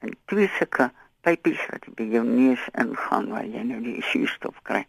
en 0.00 0.14
twee 0.30 0.48
sulke 0.58 0.90
pypies 1.26 1.60
wat 1.70 1.88
by 1.96 2.06
jou 2.14 2.24
neus 2.24 2.62
ingaan 2.78 3.28
waar 3.32 3.44
jy 3.44 3.62
nou 3.66 3.80
die 3.82 4.02
suurstof 4.02 4.62
kry. 4.62 4.84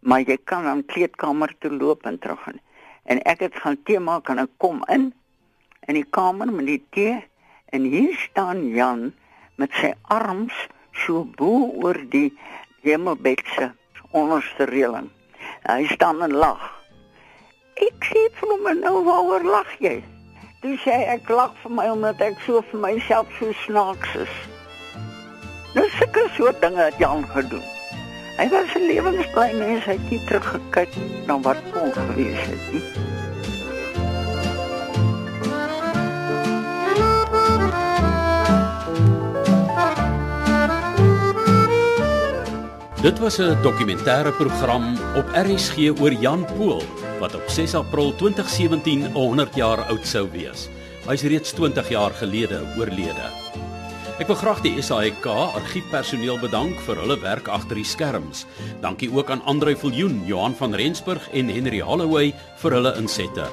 Maar 0.00 0.20
jy 0.20 0.38
kan 0.44 0.64
dan 0.64 0.84
kleedkamer 0.84 1.54
toe 1.58 1.70
loop 1.70 2.06
en 2.06 2.18
terug 2.18 2.42
gaan. 2.42 2.60
En 3.04 3.22
ek 3.22 3.40
het 3.40 3.56
gaan 3.56 3.82
tee 3.82 4.00
maak 4.00 4.28
en 4.28 4.38
ek 4.38 4.50
kom 4.56 4.84
in 4.88 5.12
in 5.88 5.94
die 5.94 6.08
kamer 6.10 6.52
met 6.52 6.66
die 6.66 6.82
tee 6.90 7.16
en 7.74 7.82
hier 7.82 8.16
staan 8.16 8.68
Jan 8.74 9.12
met 9.56 9.72
sy 9.72 9.92
arms 10.02 10.54
so 11.06 11.24
bo 11.36 11.70
oor 11.82 11.98
die 12.12 12.30
hemelbed 12.82 13.42
se 13.54 13.70
onderste 14.10 14.66
reëling. 14.70 15.10
Hy 15.68 15.84
staan 15.92 16.22
en 16.22 16.32
lag. 16.32 16.62
Ek 17.80 18.08
sê 18.10 18.26
vir 18.38 18.52
hom 18.52 18.66
nou 18.80 18.96
waaroor 19.06 19.44
lag 19.44 19.70
jy? 19.80 20.00
Toe 20.60 20.76
sê 20.82 20.92
hy 20.92 21.04
ek 21.16 21.30
lag 21.32 21.54
vir 21.62 21.72
my 21.72 21.86
omdat 21.92 22.20
ek 22.24 22.40
so 22.46 22.60
vir 22.72 22.82
myself 22.82 23.28
so 23.38 23.52
snaaks 23.64 24.16
is. 24.26 24.34
Nou 25.76 25.86
sulke 25.96 26.26
soort 26.36 26.60
dinge 26.60 26.82
het 26.82 26.98
Jan 27.00 27.24
gedoen. 27.30 27.64
Hy 28.40 28.48
was 28.48 28.74
'n 28.74 28.88
lewensbly 28.88 29.52
mens, 29.56 29.84
hy 29.84 29.96
het 29.96 30.10
nie 30.10 30.20
teruggekyk 30.26 30.92
na 31.26 31.38
wat 31.44 31.60
kon 31.72 31.92
gewees 31.92 32.44
het 32.48 32.72
nie. 32.72 33.19
Dit 43.00 43.18
was 43.18 43.38
'n 43.38 43.62
dokumentêre 43.62 44.32
program 44.32 44.96
op 45.16 45.26
RSG 45.32 45.76
oor 46.00 46.12
Jan 46.12 46.44
Pool 46.44 46.82
wat 47.18 47.34
op 47.34 47.42
6 47.46 47.74
April 47.74 48.14
2017 48.14 49.12
100 49.12 49.54
jaar 49.54 49.82
oud 49.82 50.06
sou 50.06 50.28
wees. 50.30 50.68
Hy's 51.08 51.22
reeds 51.22 51.52
20 51.52 51.88
jaar 51.88 52.10
gelede 52.10 52.60
oorlede. 52.78 53.26
Ek 54.18 54.26
wil 54.26 54.36
graag 54.36 54.60
die 54.60 54.82
SAIK 54.82 55.26
argiefpersoneel 55.26 56.38
bedank 56.38 56.80
vir 56.80 56.96
hulle 56.96 57.20
werk 57.20 57.48
agter 57.48 57.74
die 57.74 57.84
skerms. 57.84 58.46
Dankie 58.80 59.08
ook 59.12 59.30
aan 59.30 59.44
Andrei 59.44 59.76
Viljoen, 59.76 60.22
Johan 60.26 60.54
van 60.54 60.74
Rensburg 60.74 61.30
en 61.32 61.48
Henry 61.48 61.80
Holloway 61.80 62.34
vir 62.56 62.70
hulle 62.70 62.96
insette. 62.96 63.48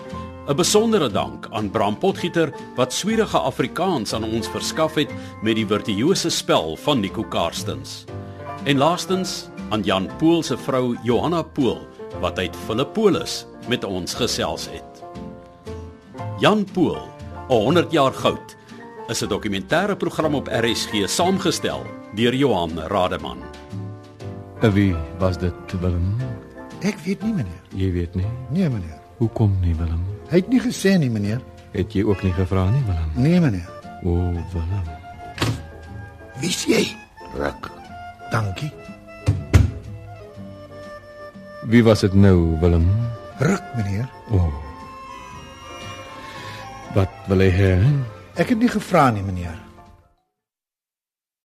'n 0.47 0.55
Besondere 0.55 1.09
dank 1.09 1.47
aan 1.51 1.71
Bram 1.71 1.97
Potgieter 1.97 2.51
wat 2.75 2.93
swierige 2.93 3.39
Afrikaans 3.39 4.13
aan 4.13 4.23
ons 4.23 4.47
verskaf 4.47 4.95
het 4.95 5.09
met 5.41 5.55
die 5.55 5.67
virtuose 5.67 6.29
spel 6.29 6.75
van 6.75 6.99
Nico 6.99 7.23
Karstens. 7.23 8.05
En 8.67 8.77
laastens 8.77 9.47
aan 9.69 9.81
Jan 9.81 10.09
Pool 10.17 10.43
se 10.43 10.57
vrou 10.57 10.97
Johanna 11.03 11.41
Pool 11.41 11.87
wat 12.19 12.39
uit 12.39 12.55
Filippolis 12.65 13.45
met 13.67 13.83
ons 13.83 14.13
gesels 14.13 14.67
het. 14.71 15.03
Jan 16.39 16.65
Pool, 16.73 16.97
100 17.47 17.91
jaar 17.91 18.13
goud, 18.13 18.55
is 19.07 19.21
'n 19.23 19.27
dokumentêre 19.27 19.95
program 19.97 20.35
op 20.35 20.47
RSG 20.47 20.91
saamgestel 21.05 21.81
deur 22.15 22.35
Johan 22.35 22.79
Rademan. 22.79 23.37
Wie 24.59 24.95
was 25.17 25.37
dit, 25.37 25.53
Willem? 25.79 26.15
Ek 26.79 26.97
weet 27.05 27.23
nie 27.23 27.33
meneer. 27.33 27.63
Jy 27.75 27.91
weet 27.91 28.15
nie. 28.15 28.27
Nee 28.49 28.69
meneer. 28.69 28.99
Hoekom 29.17 29.57
nie, 29.61 29.75
Willem? 29.75 30.03
Hy 30.29 30.35
het 30.35 30.47
nie 30.47 30.61
gesê 30.61 30.97
nie 30.97 31.09
meneer. 31.09 31.41
Het 31.71 31.93
jy 31.93 32.03
ook 32.03 32.23
nie 32.23 32.33
gevra 32.33 32.69
nie, 32.69 32.83
Willem? 32.83 33.11
Nee 33.15 33.39
meneer. 33.39 33.69
O, 34.03 34.11
Willem. 34.51 34.87
Wie's 36.39 36.65
jy? 36.65 36.95
Ruk. 37.33 37.76
Dankie. 38.31 38.71
Wie 41.67 41.83
was 41.83 41.99
dit 41.99 42.13
nou, 42.13 42.57
Willem? 42.59 42.87
Ruk 43.39 43.63
meneer. 43.75 44.07
O. 44.31 44.53
Wat 46.95 47.11
wil 47.27 47.43
hy 47.43 47.51
hê? 47.51 47.71
Ek 48.39 48.53
het 48.53 48.59
nie 48.61 48.71
gevra 48.71 49.09
nie 49.11 49.23
meneer. 49.25 49.66